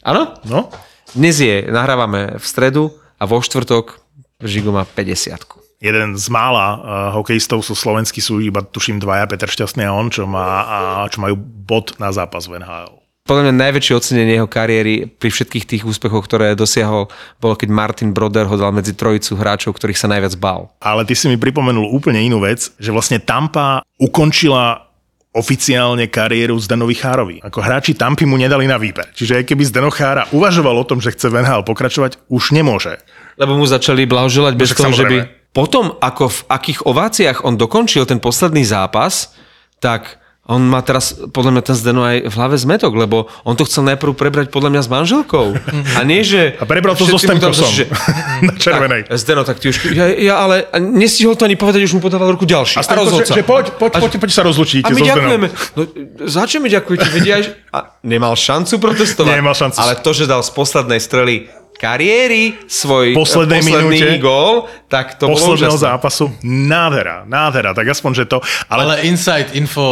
[0.02, 0.22] Áno?
[0.48, 0.74] No,
[1.14, 4.02] Dnes je, nahrávame v stredu a vo štvrtok
[4.42, 5.63] Žigo má 50.
[5.84, 6.78] jeden z mála uh,
[7.20, 10.78] hokejistov sú slovenskí, sú iba tuším dvaja, Peter Šťastný a on, čo, má, a,
[11.12, 13.04] čo majú bod na zápas v NHL.
[13.24, 17.08] Podľa mňa najväčšie ocenenie jeho kariéry pri všetkých tých úspechoch, ktoré dosiahol,
[17.40, 20.68] bolo keď Martin Broder ho dal medzi trojicu hráčov, ktorých sa najviac bál.
[20.84, 24.92] Ale ty si mi pripomenul úplne inú vec, že vlastne Tampa ukončila
[25.34, 27.36] oficiálne kariéru Zdenovi Chárovi.
[27.42, 29.10] Ako hráči Tampy mu nedali na výber.
[29.16, 33.02] Čiže aj keby Zdeno Chára uvažoval o tom, že chce v NHL pokračovať, už nemôže.
[33.34, 35.16] Lebo mu začali blahoželať bez Však toho, že by...
[35.54, 39.30] Potom, ako v akých ováciách on dokončil ten posledný zápas,
[39.78, 43.64] tak on má teraz, podľa mňa ten Zdeno aj v hlave zmetok, lebo on to
[43.64, 45.56] chcel najprv prebrať podľa mňa s manželkou.
[45.96, 46.60] A nie, že...
[46.60, 47.88] A prebral to so Stemkosom že-
[48.50, 49.08] na červenej.
[49.08, 49.96] Tak, Zdeno, tak ty už...
[49.96, 52.76] Ja, ja ale a nestihol to ani povedať, už mu podával ruku ďalší.
[52.76, 55.46] A, Stanko, že, že poď, poď, A- poď, poď sa rozlučiť A my so ďakujeme.
[55.48, 55.82] No,
[56.28, 57.06] za čo mi ďakujete?
[57.08, 59.32] Vedia, aj- a nemal šancu protestovať.
[59.40, 59.80] Nemal šancu.
[59.80, 61.48] Ale to, že dal z poslednej strely
[61.84, 64.18] kariéry svoj Poslednej posledný minúte.
[64.24, 64.52] gól,
[64.88, 65.86] tak to bolo posledného úžasné.
[65.92, 66.24] zápasu.
[66.42, 68.40] Nádhera, nádhera, tak aspoň, že to...
[68.72, 69.84] Ale, Ale inside info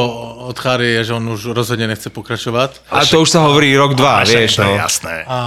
[0.49, 2.89] od Chary je, že on už rozhodne nechce pokračovať.
[2.89, 4.57] A to už sa hovorí rok, dva, ale vieš.
[4.57, 4.81] to je No.
[4.81, 5.15] jasné.
[5.29, 5.39] A,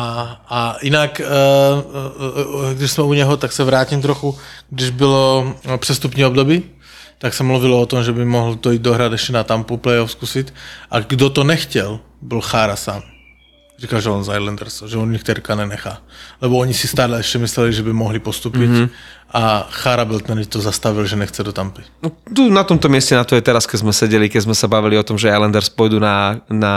[0.45, 4.37] a jinak, eh, eh, když jsme u něho, tak se vrátím trochu,
[4.69, 6.63] když bylo přestupní období,
[7.17, 10.11] tak se mluvilo o tom, že by mohl to jít dohrát ještě na Tampu playoff
[10.11, 10.53] zkusit.
[10.91, 13.01] A kdo to nechtěl, byl Chára sám.
[13.77, 15.97] Říkal, že on z Islanders, že on Terka nenechá.
[16.41, 18.69] Lebo oni si stále ještě mysleli, že by mohli postupit.
[18.71, 18.89] Mm-hmm.
[19.33, 21.81] A Chára byl ten, který to zastavil, že nechce do Tampy.
[22.03, 24.71] No, tu na tomto mieste, na to je teraz, keď sme sedeli, keď sme sa
[24.71, 26.73] bavili o tom, že Islanders pôjdu na, na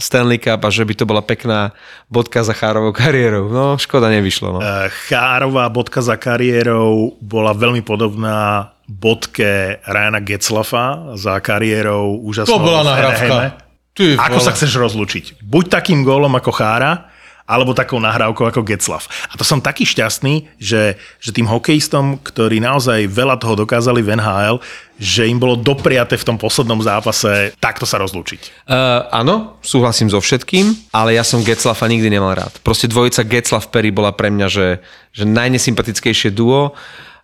[0.00, 1.76] Stanley Cup a že by to bola pekná
[2.08, 3.52] bodka za Chárovou kariérou.
[3.52, 4.56] No, škoda nevyšlo.
[4.56, 4.60] No.
[4.64, 12.64] Eh, Chárová bodka za kariérou bola veľmi podobná bodke Ryana Getzlafa za kariérou úžasnou To
[12.64, 13.67] bola nahrávka.
[13.98, 14.46] Ty Ako vole.
[14.46, 15.42] sa chceš rozlučiť?
[15.42, 17.10] Buď takým gólom ako Chára,
[17.48, 19.08] alebo takou nahrávkou ako Getzlav.
[19.32, 24.20] A to som taký šťastný, že, že tým hokejistom, ktorí naozaj veľa toho dokázali v
[24.20, 24.60] NHL,
[25.00, 28.68] že im bolo dopriate v tom poslednom zápase takto sa rozlúčiť.
[28.68, 32.52] Uh, áno, súhlasím so všetkým, ale ja som Getzlafa nikdy nemal rád.
[32.60, 34.84] Proste dvojica Getzlav Perry bola pre mňa, že,
[35.16, 36.76] že najnesympatickejšie duo.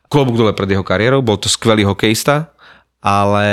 [0.09, 2.49] Klobúk dole pred jeho kariérou, bol to skvelý hokejista,
[3.05, 3.45] ale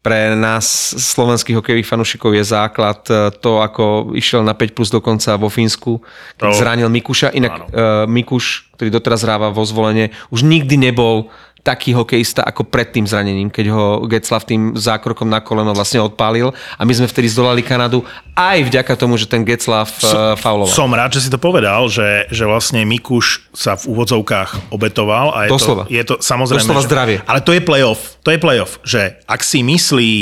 [0.00, 0.64] pre nás
[0.96, 6.00] slovenských hokejových fanúšikov je základ e, to, ako išiel na 5 plus dokonca vo Fínsku,
[6.40, 7.36] keď To- zranil Mikuša.
[7.36, 11.28] Inak uh, Mikuš, ktorý doteraz hráva vo zvolenie, už nikdy nebol
[11.60, 16.50] taký hokejista ako pred tým zranením, keď ho Getzlav tým zákrokom na koleno vlastne odpálil
[16.50, 18.00] a my sme vtedy zdolali Kanadu
[18.32, 20.72] aj vďaka tomu, že ten Getzlav uh, fauloval.
[20.72, 25.36] Som rád, že si to povedal, že, že vlastne Mikuš sa v úvodzovkách obetoval.
[25.36, 25.84] A je Doslova.
[25.84, 26.64] To, je to samozrejme...
[26.64, 27.16] Doslova že- zdravie.
[27.28, 28.16] Ale to je playoff.
[28.24, 30.12] To je playoff, že ak si myslí,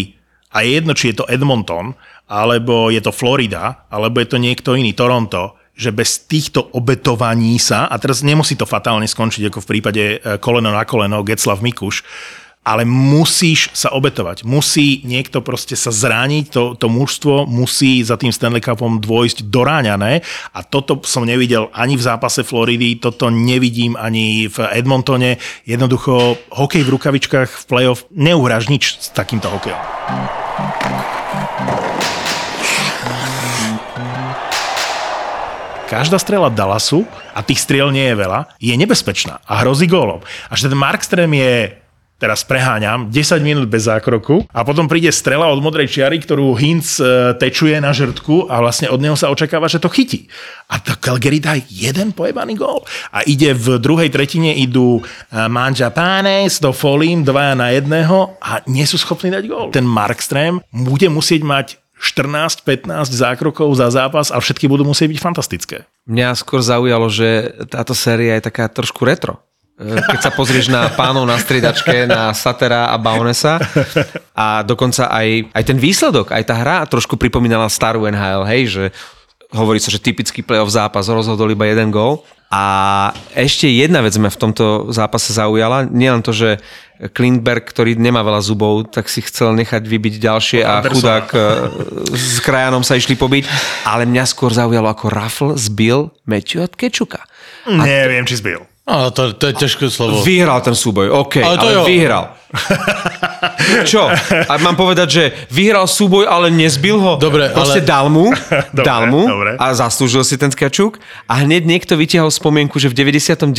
[0.51, 1.95] a je jedno, či je to Edmonton,
[2.27, 7.87] alebo je to Florida, alebo je to niekto iný, Toronto, že bez týchto obetovaní sa,
[7.87, 12.03] a teraz nemusí to fatálne skončiť ako v prípade e, koleno na koleno Getzlav Mikuš,
[12.69, 14.45] ale musíš sa obetovať.
[14.45, 20.21] Musí niekto proste sa zrániť, to, to mužstvo musí za tým Stanley Cupom dôjsť doráňané
[20.53, 25.41] a toto som nevidel ani v zápase Floridy, toto nevidím ani v Edmontone.
[25.65, 29.81] Jednoducho, hokej v rukavičkách v playoff neuhráš nič s takýmto hokejom.
[35.89, 40.21] Každá strela Dallasu, a tých striel nie je veľa, je nebezpečná a hrozí gólom.
[40.21, 41.81] A že ten Markström je
[42.19, 46.99] teraz preháňam, 10 minút bez zákroku a potom príde strela od modrej čiary, ktorú Hinz
[46.99, 50.27] e, tečuje na žrtku a vlastne od neho sa očakáva, že to chytí.
[50.67, 52.83] A to Calgary dá jeden pojebaný gól.
[53.15, 55.03] A ide v druhej tretine idú e,
[55.47, 59.71] Manža Pánes do Folím, dvaja na jedného a nie sú schopní dať gól.
[59.71, 61.67] Ten Markström bude musieť mať
[61.99, 65.77] 14-15 zákrokov za zápas a všetky budú musieť byť fantastické.
[66.07, 69.43] Mňa skôr zaujalo, že táto séria je taká trošku retro.
[69.79, 73.59] E, Keď sa pozrieš na pánov na striedačke, na Satera a Baunesa
[74.35, 78.85] a dokonca aj, aj ten výsledok, aj tá hra trošku pripomínala starú NHL, hej, že
[79.53, 82.23] hovorí sa, že typický playoff zápas rozhodol iba jeden gól.
[82.49, 86.57] A ešte jedna vec ma v tomto zápase zaujala, nielen to, že
[86.99, 91.39] Klintberg, ktorý nemá veľa zubov, tak si chcel nechať vybiť ďalšie a chudák e,
[92.11, 93.47] s krajanom sa išli pobiť,
[93.87, 97.23] ale mňa skôr zaujalo, ako Raffl zbil Matthew Kečuka.
[97.71, 98.67] Neviem, či zbil.
[98.89, 100.25] No, to, to je ťažké slovo.
[100.25, 101.83] Vyhral ten súboj, OK, ale, Ale to ale jo.
[101.85, 102.25] vyhral.
[103.85, 104.09] Čo?
[104.49, 107.21] A mám povedať, že vyhral súboj, ale nezbil ho?
[107.21, 108.33] Dobre, Proste ale- dal mu,
[108.73, 109.51] Dobre, dal mu dobre.
[109.61, 110.97] a zaslúžil si ten skačuk
[111.29, 113.53] a hneď niekto vytiahol spomienku, že v 99.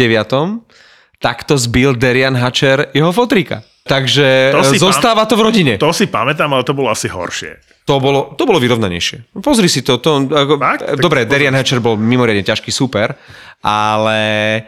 [1.19, 3.61] takto zbil Derian Hatcher jeho fotrika.
[3.83, 5.73] Takže To e, zostáva to v rodine.
[5.81, 7.57] To si pamätám, ale to bolo asi horšie.
[7.89, 9.33] To bolo, to bolo vyrovnanejšie.
[9.41, 9.97] Pozri si to.
[9.97, 10.85] to ako, Fakt?
[10.85, 11.31] Tak dobre, pozri.
[11.33, 13.17] Derian Hatcher bol mimoriadne ťažký super,
[13.65, 14.17] ale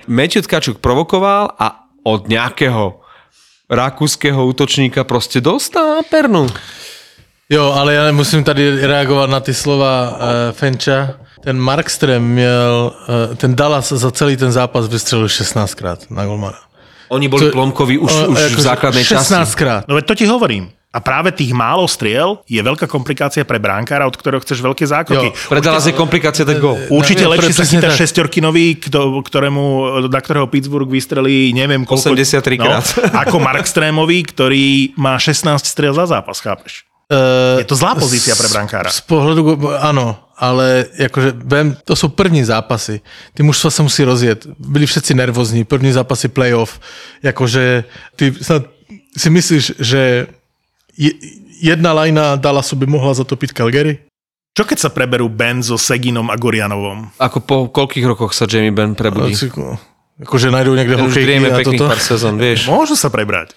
[0.10, 2.98] Matthew Tkačuk provokoval a od nejakého
[3.70, 6.50] rakúskeho útočníka proste dostal pernu.
[7.50, 10.18] Jo, ale já musím tady reagovat na ty slova uh,
[10.52, 11.14] Fenča.
[11.44, 12.94] Ten Markström měl,
[13.30, 16.58] uh, ten Dallas za celý ten zápas vystřelil 16krát na golmana.
[17.10, 19.34] Oni boli plomkoví už, O, už v základnej časti.
[19.34, 19.84] 16krát.
[19.88, 20.72] No veď to ti hovorím.
[20.92, 25.32] A práve tých málo striel je veľká komplikácia pre bránkára, od ktorého chceš veľké zákroky.
[25.32, 26.76] Jo, Pre Dallas je komplikácia ten gol.
[26.92, 29.64] Určite No, lepšie sa chytá šestorkinový, kto, ktorému,
[30.12, 32.12] na ktorého Pittsburgh vystrelí neviem koľko.
[32.12, 32.84] 83 krát.
[32.84, 36.84] No, ako Mark Strémový, ktorý má 16 striel za zápas, chápeš?
[37.12, 38.88] Uh, Je to zlá pozícia pre brankára.
[38.92, 43.02] Z pohledu, go- ano, ale jakože vem, to jsou první zápasy.
[43.34, 44.48] Ty mužstva se musí rozjet.
[44.58, 46.80] Byli všetci nervózní, první zápasy playoff.
[47.24, 47.84] Jakože
[48.16, 48.66] ty snad
[49.18, 50.28] si myslíš, že
[50.98, 51.12] je,
[51.62, 54.02] jedna lajna Dallasu by mohla zatopiť Calgary?
[54.52, 57.08] Čo keď sa preberú Ben so Seginom a Gorianovom?
[57.22, 59.38] Ako po koľkých rokoch sa Jamie Benn prebudí?
[60.22, 61.86] Akože najdú niekde hokejky a toto.
[61.88, 62.68] pár sezón, vieš.
[62.68, 63.56] Môžu sa prebrať.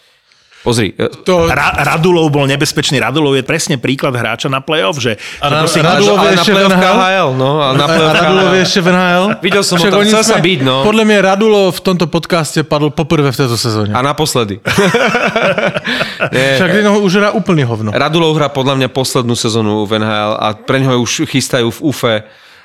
[0.65, 2.97] Pozri, e, To, Ra- Radulov bol nebezpečný.
[2.97, 6.37] Radulov je presne príklad hráča na playoff, že, A že na- proste- Radulov je na
[6.41, 7.29] ešte v NHL?
[7.37, 7.51] No.
[7.61, 9.25] A na Radulov je ešte v NHL?
[9.45, 10.77] Videl som ho Však tam, oni chcel sa byť, no.
[10.81, 13.93] Podľa mňa Radulov v tomto podcaste padl poprvé v tejto sezóne.
[13.93, 14.65] A naposledy.
[16.35, 17.93] Nie, Však no, už hrá úplne hovno.
[17.93, 22.17] Radulov hrá podľa mňa poslednú sezónu v NHL a pre ňoho už chystajú v UFE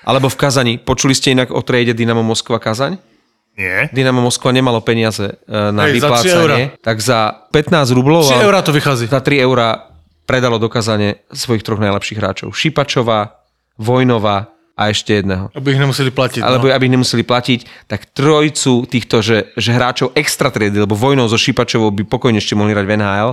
[0.07, 0.73] alebo v Kazani.
[0.79, 2.95] Počuli ste inak o trade Dynamo Moskva Kazaň?
[3.59, 3.91] Nie.
[3.91, 8.39] Dynamo Moskva nemalo peniaze e, na Hej, za 3 vyplácanie, tak za 15 rublov 3
[8.39, 9.11] a eurá to vychází.
[9.11, 9.91] za 3 eurá
[10.23, 12.55] predalo dokazanie svojich troch najlepších hráčov.
[12.55, 13.43] Šipačová,
[13.75, 15.51] Vojnová a ešte jedného.
[15.51, 16.39] Aby ich nemuseli platiť.
[16.39, 16.71] Alebo no.
[16.71, 17.59] aby ich nemuseli platiť,
[17.91, 22.55] tak trojcu týchto, že, že hráčov extra triedy, lebo vojnou so Šipačovou by pokojne ešte
[22.55, 23.31] mohli hrať v NHL,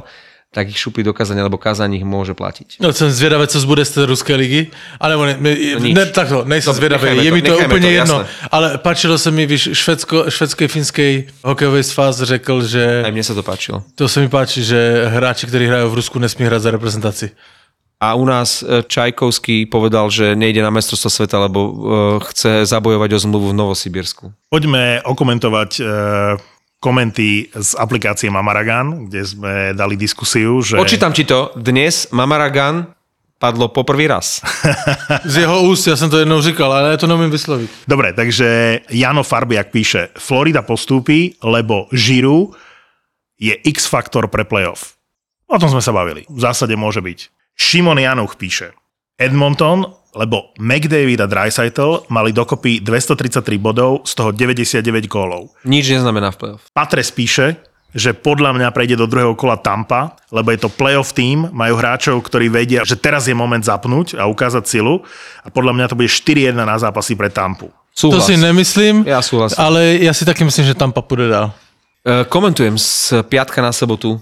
[0.57, 2.81] tak ich šupli do Kazania, lebo Kazaň ich môže platiť.
[2.81, 4.73] No, jsem zvědavý, co zbude z té ruské ligy.
[5.01, 5.53] Ale ne, ne,
[5.85, 5.93] nič.
[5.93, 8.15] ne takto, nejsem zvědavý, nechajme je to, mi to úplně to, jedno.
[8.19, 8.33] jasné.
[8.51, 13.37] Ale páčilo se mi, víš, švedsko, švedský, finský hokejový svaz řekl, že Aj mne sa
[13.37, 13.85] to páčilo.
[13.95, 17.31] to se mi páči, že hráči, kteří hrají v Rusku, nesmí hrát za reprezentaci.
[18.01, 21.73] A u nás e, Čajkovský povedal, že nejde na mestrovstvo sveta, lebo e,
[22.29, 24.33] chce zabojovať o zmluvu v Novosibirsku.
[24.53, 25.83] Poďme okomentovať e,
[26.87, 30.79] komenty z aplikácie Mamaragan, kde sme dali diskusiu, že...
[30.79, 31.51] Očítam ti to.
[31.59, 32.95] Dnes Mamaragan
[33.43, 34.39] padlo poprvý raz.
[35.33, 37.91] Z jeho úst, ja som to jednou říkal, ale ja to neumím vysloviť.
[37.91, 42.55] Dobre, takže Jano Farbiak píše, Florida postúpi, lebo Žiru
[43.37, 44.95] je X-faktor pre playoff.
[45.51, 46.23] O tom sme sa bavili.
[46.31, 47.19] V zásade môže byť.
[47.59, 48.73] Šimon Januch píše,
[49.19, 55.53] Edmonton, lebo McDavid a Dreisaitl mali dokopy 233 bodov, z toho 99 gólov.
[55.63, 56.63] Nič neznamená v playoff.
[56.73, 57.61] Patres píše,
[57.93, 62.21] že podľa mňa prejde do druhého kola Tampa, lebo je to playoff tým, majú hráčov,
[62.25, 65.05] ktorí vedia, že teraz je moment zapnúť a ukázať silu
[65.41, 67.69] a podľa mňa to bude 4-1 na zápasy pre Tampu.
[67.97, 68.29] To Súhlas.
[68.29, 69.57] si nemyslím, Ja súhlasím.
[69.57, 71.47] ale ja si taky myslím, že Tampa pôjde dál.
[72.05, 74.21] E, Komentujem z piatka na sobotu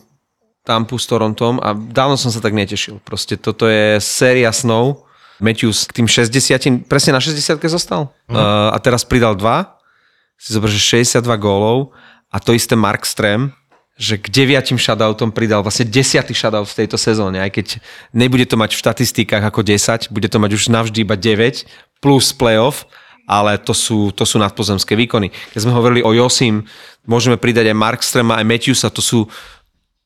[0.62, 3.02] Tampu s Torontom a dávno som sa tak netešil.
[3.04, 5.03] Proste toto je séria snov.
[5.42, 8.12] Matthews k tým 60, presne na 60 zostal.
[8.30, 8.36] Mhm.
[8.36, 9.46] Uh, a teraz pridal 2.
[10.38, 11.94] Si zober, že 62 gólov
[12.34, 13.54] a to isté Mark Strem,
[13.94, 17.66] že k deviatim shutoutom pridal vlastne desiatý shutout v tejto sezóne, aj keď
[18.10, 22.34] nebude to mať v štatistikách ako 10, bude to mať už navždy iba 9 plus
[22.34, 22.90] playoff,
[23.24, 25.30] ale to sú, to sú nadpozemské výkony.
[25.54, 26.66] Keď sme hovorili o Josim,
[27.06, 29.30] môžeme pridať aj Markstrema, aj Matthewsa, to sú,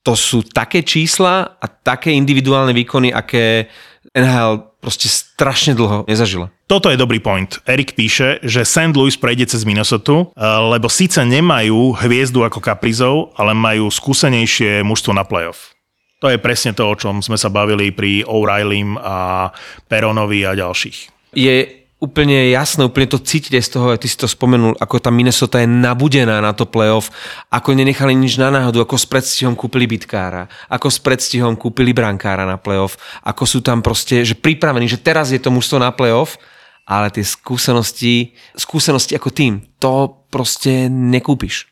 [0.04, 3.72] to sú také čísla a také individuálne výkony, aké
[4.12, 6.50] NHL proste strašne dlho nezažila.
[6.70, 7.58] Toto je dobrý point.
[7.66, 8.94] Erik píše, že St.
[8.94, 15.14] Louis prejde cez Minnesota, eh, lebo síce nemajú hviezdu ako Kaprizov, ale majú skúsenejšie mužstvo
[15.14, 15.78] na playoff.
[16.18, 19.50] To je presne to, o čom sme sa bavili pri O'Reillym a
[19.86, 21.30] Peronovi a ďalších.
[21.38, 25.10] Je úplne jasné, úplne to cítiť aj z toho, ty si to spomenul, ako tá
[25.10, 27.10] Minnesota je nabudená na to playoff,
[27.50, 32.46] ako nenechali nič na náhodu, ako s predstihom kúpili bitkára, ako s predstihom kúpili brankára
[32.46, 32.94] na playoff,
[33.26, 36.38] ako sú tam proste, že pripravení, že teraz je to mužstvo na playoff,
[36.86, 41.66] ale tie skúsenosti, skúsenosti ako tým, to proste nekúpiš.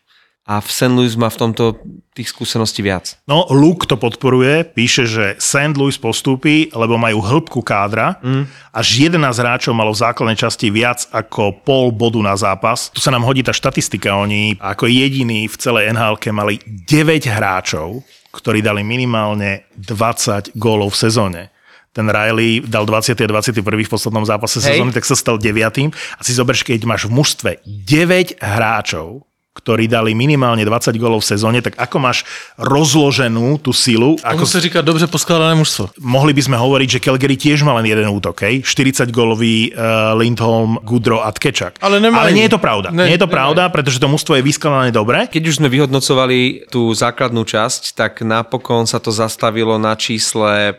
[0.46, 0.94] A v St.
[0.94, 1.82] Louis má v tomto
[2.14, 3.18] tých skúseností viac.
[3.26, 5.74] No, Luke to podporuje, píše, že St.
[5.74, 8.22] Louis postúpi, lebo majú hĺbku kádra.
[8.22, 8.46] Mm.
[8.70, 12.94] Až 11 hráčov malo v základnej časti viac ako pol bodu na zápas.
[12.94, 14.14] Tu sa nám hodí tá štatistika.
[14.22, 21.10] Oni ako jediní v celej nhl mali 9 hráčov, ktorí dali minimálne 20 gólov v
[21.10, 21.42] sezóne.
[21.90, 23.18] Ten Riley dal 20.
[23.18, 23.66] a 21.
[23.66, 24.78] v poslednom zápase Hej.
[24.78, 25.90] sezóny, tak sa stal 9.
[25.90, 29.26] A si zober, keď máš v mužstve 9 hráčov,
[29.56, 32.28] ktorí dali minimálne 20 gólov v sezóne, tak ako máš
[32.60, 34.20] rozloženú tú silu?
[34.20, 35.96] Ako sa říká dobře poskladané mužstvo.
[36.00, 38.60] mohli by sme hovoriť, že Calgary tiež má len jeden útok, hej?
[38.60, 41.80] 40 gólový uh, Lindholm, Gudro a Tkečak.
[41.80, 42.20] Ale nemajú.
[42.20, 42.92] Ale nie je to pravda.
[42.92, 45.24] Ne- nie je to pravda, pretože to mužstvo je vyskladané dobre.
[45.26, 50.76] Keď už sme vyhodnocovali tú základnú časť, tak napokon sa to zastavilo na čísle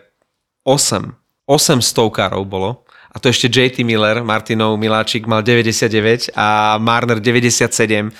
[0.67, 1.15] 8.
[1.47, 2.83] 8 stovkárov bolo.
[3.07, 8.13] A to ešte JT Miller, Martinov Miláčik mal 99 a Marner 97.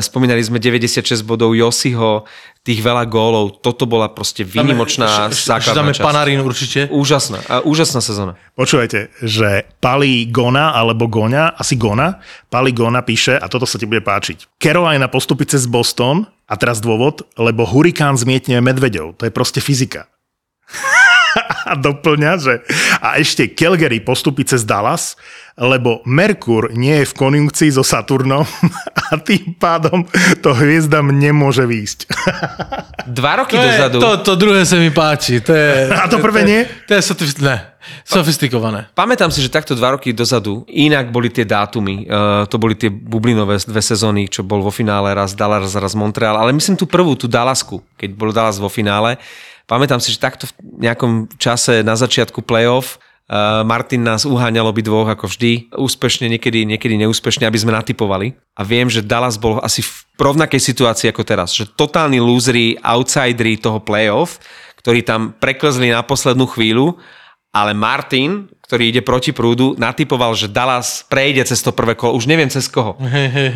[0.00, 2.26] Spomínali sme 96 bodov Josiho,
[2.64, 3.60] tých veľa gólov.
[3.60, 6.02] Toto bola proste výnimočná základná časť.
[6.02, 6.88] Panarín určite.
[6.90, 8.34] Úžasná, a úžasná sezóna.
[8.58, 12.18] Počúvajte, že Pali Gona alebo Goňa, asi Gona,
[12.48, 14.58] Pali Gona píše, a toto sa ti bude páčiť.
[14.58, 19.16] Carolina postupí cez Boston, a teraz dôvod, lebo hurikán zmietne medveďov.
[19.20, 20.12] To je proste fyzika.
[21.70, 22.60] a doplňa, že
[23.00, 25.16] a ešte Calgary postupí cez Dallas,
[25.54, 28.42] lebo Merkur nie je v konjunkcii so Saturnom
[29.10, 30.02] a tým pádom
[30.42, 31.98] to hviezdam nemôže výjsť.
[33.18, 33.98] Dva roky To, je, dozadu.
[34.00, 35.38] to, to druhé sa mi páči.
[35.44, 36.60] To je, A to prvé nie?
[36.88, 37.60] To je sotif- ne,
[38.02, 38.88] sofistikované.
[38.96, 42.08] Pamätám si, že takto dva roky dozadu inak boli tie dátumy.
[42.08, 46.34] Uh, to boli tie bublinové dve sezóny, čo bol vo finále raz Dallas, raz Montreal.
[46.34, 49.20] Ale myslím tú prvú, tú Dallasku, keď bol Dallas vo finále.
[49.64, 53.00] Pamätám si, že takto v nejakom čase na začiatku playoff
[53.64, 55.72] Martin nás uháňal obidvoch ako vždy.
[55.72, 58.36] Úspešne, niekedy, niekedy neúspešne, aby sme natypovali.
[58.52, 61.56] A viem, že Dallas bol asi v rovnakej situácii ako teraz.
[61.56, 64.36] Že totálni lúzri, outsideri toho playoff,
[64.84, 67.00] ktorí tam preklzli na poslednú chvíľu
[67.54, 72.26] ale Martin, ktorý ide proti prúdu, natypoval, že Dallas prejde cez to prvé kolo, už
[72.26, 72.98] neviem cez koho.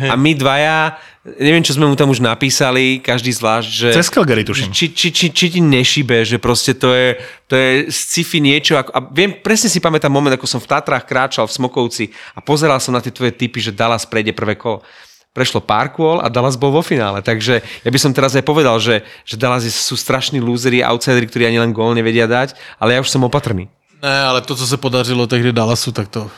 [0.07, 0.95] A my dvaja,
[1.43, 3.87] neviem, čo sme mu tam už napísali, každý zvlášť, že...
[3.99, 4.71] Cez Calgary, tuším.
[4.71, 7.19] Či, či, či, či ti nešibe, že proste to je,
[7.51, 8.79] to je sci-fi niečo.
[8.79, 12.39] Ako, a viem, presne si pamätám moment, ako som v Tatrách kráčal v Smokovci a
[12.39, 14.87] pozeral som na tie tvoje typy, že Dallas prejde prvé kolo
[15.29, 17.21] prešlo pár kôl a Dallas bol vo finále.
[17.21, 21.43] Takže ja by som teraz aj povedal, že, že Dallas sú strašní lúzeri, outsideri, ktorí
[21.45, 23.69] ani len gól nevedia dať, ale ja už som opatrný.
[24.03, 26.31] Ne, ale to, co se podařilo tehdy Dallasu, tak to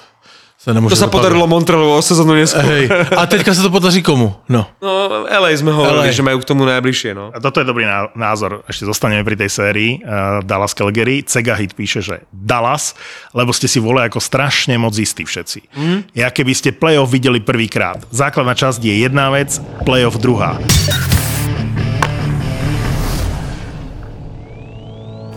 [0.62, 1.22] se nemůže To sa zopakovat.
[1.26, 2.62] podarilo Montrealu o sezónu neskôr.
[2.62, 2.86] Hej.
[3.18, 4.38] A teďka sa to podaří komu?
[4.46, 4.70] No.
[4.78, 6.14] No, LA sme hovorili, LA.
[6.14, 7.34] že majú k tomu najbližšie, no.
[7.34, 8.62] A toto je dobrý ná- názor.
[8.70, 11.26] Ešte zostaneme pri tej sérii uh, Dallas Calgary.
[11.26, 12.94] Cega Hit píše, že Dallas,
[13.34, 15.60] lebo ste si vole ako strašne moc istí všetci.
[15.74, 16.00] Mm.
[16.14, 18.06] Ja keby ste playoff videli prvýkrát.
[18.14, 20.62] Základná časť je jedna vec, playoff druhá.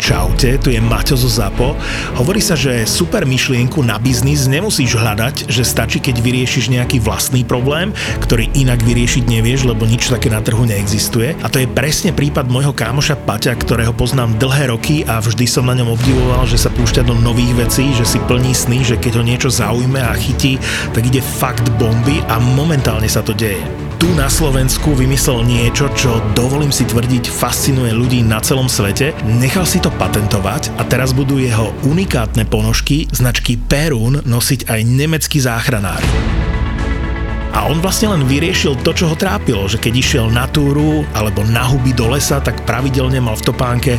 [0.04, 1.80] Čaute, tu je Maťo zo ZAPO.
[2.20, 7.40] Hovorí sa, že super myšlienku na biznis nemusíš hľadať, že stačí, keď vyriešiš nejaký vlastný
[7.40, 7.88] problém,
[8.20, 11.32] ktorý inak vyriešiť nevieš, lebo nič také na trhu neexistuje.
[11.40, 15.64] A to je presne prípad môjho kámoša Paťa, ktorého poznám dlhé roky a vždy som
[15.64, 19.12] na ňom obdivoval, že sa púšťa do nových vecí, že si plní sny, že keď
[19.16, 20.60] ho niečo zaujme a chytí,
[20.92, 26.20] tak ide fakt bomby a momentálne sa to deje tu na Slovensku vymyslel niečo, čo
[26.36, 31.40] dovolím si tvrdiť fascinuje ľudí na celom svete, nechal si to patentovať a teraz budú
[31.40, 36.04] jeho unikátne ponožky značky Perun nosiť aj nemecký záchranár.
[37.54, 41.46] A on vlastne len vyriešil to, čo ho trápilo, že keď išiel na túru alebo
[41.46, 43.92] na huby do lesa, tak pravidelne mal v topánke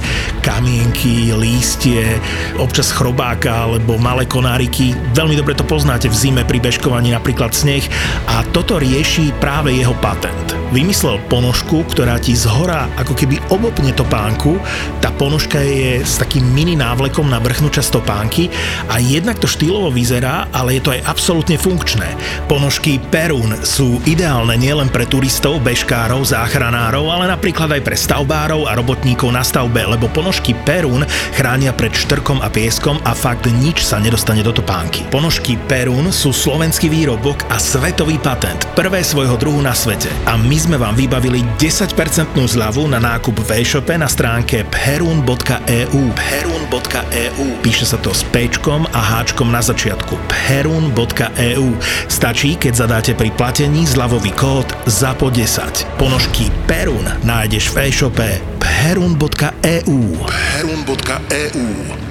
[0.43, 2.19] kamienky, lístie,
[2.59, 4.91] občas chrobáka alebo malé konáriky.
[5.15, 7.87] Veľmi dobre to poznáte v zime pri bežkovaní napríklad sneh
[8.27, 10.51] a toto rieši práve jeho patent.
[10.75, 14.59] Vymyslel ponožku, ktorá ti zhora ako keby obopne topánku.
[14.99, 18.51] Tá ponožka je s takým mini návlekom na vrchnú časť topánky
[18.91, 22.11] a jednak to štýlovo vyzerá, ale je to aj absolútne funkčné.
[22.51, 22.99] Ponožky
[23.45, 29.29] Perun sú ideálne nielen pre turistov, bežkárov, záchranárov, ale napríklad aj pre stavbárov a robotníkov
[29.29, 31.05] na stavbe, lebo ponožky Perun
[31.37, 35.05] chránia pred štrkom a pieskom a fakt nič sa nedostane do topánky.
[35.13, 40.09] Ponožky Perun sú slovenský výrobok a svetový patent, prvé svojho druhu na svete.
[40.25, 41.93] A my sme vám vybavili 10%
[42.33, 46.01] zľavu na nákup v e-shope na stránke perun.eu.
[46.17, 47.45] Perun.eu.
[47.61, 50.17] Píše sa to s pečkom a háčkom na začiatku.
[50.33, 51.77] Perun.eu.
[52.09, 55.99] Stačí, keď zadáte pri platení zľavový kód ZAPO10.
[55.99, 58.29] Ponožky Perun nájdeš v e-shope
[58.59, 59.99] perun.eu.
[60.25, 62.04] perun.eu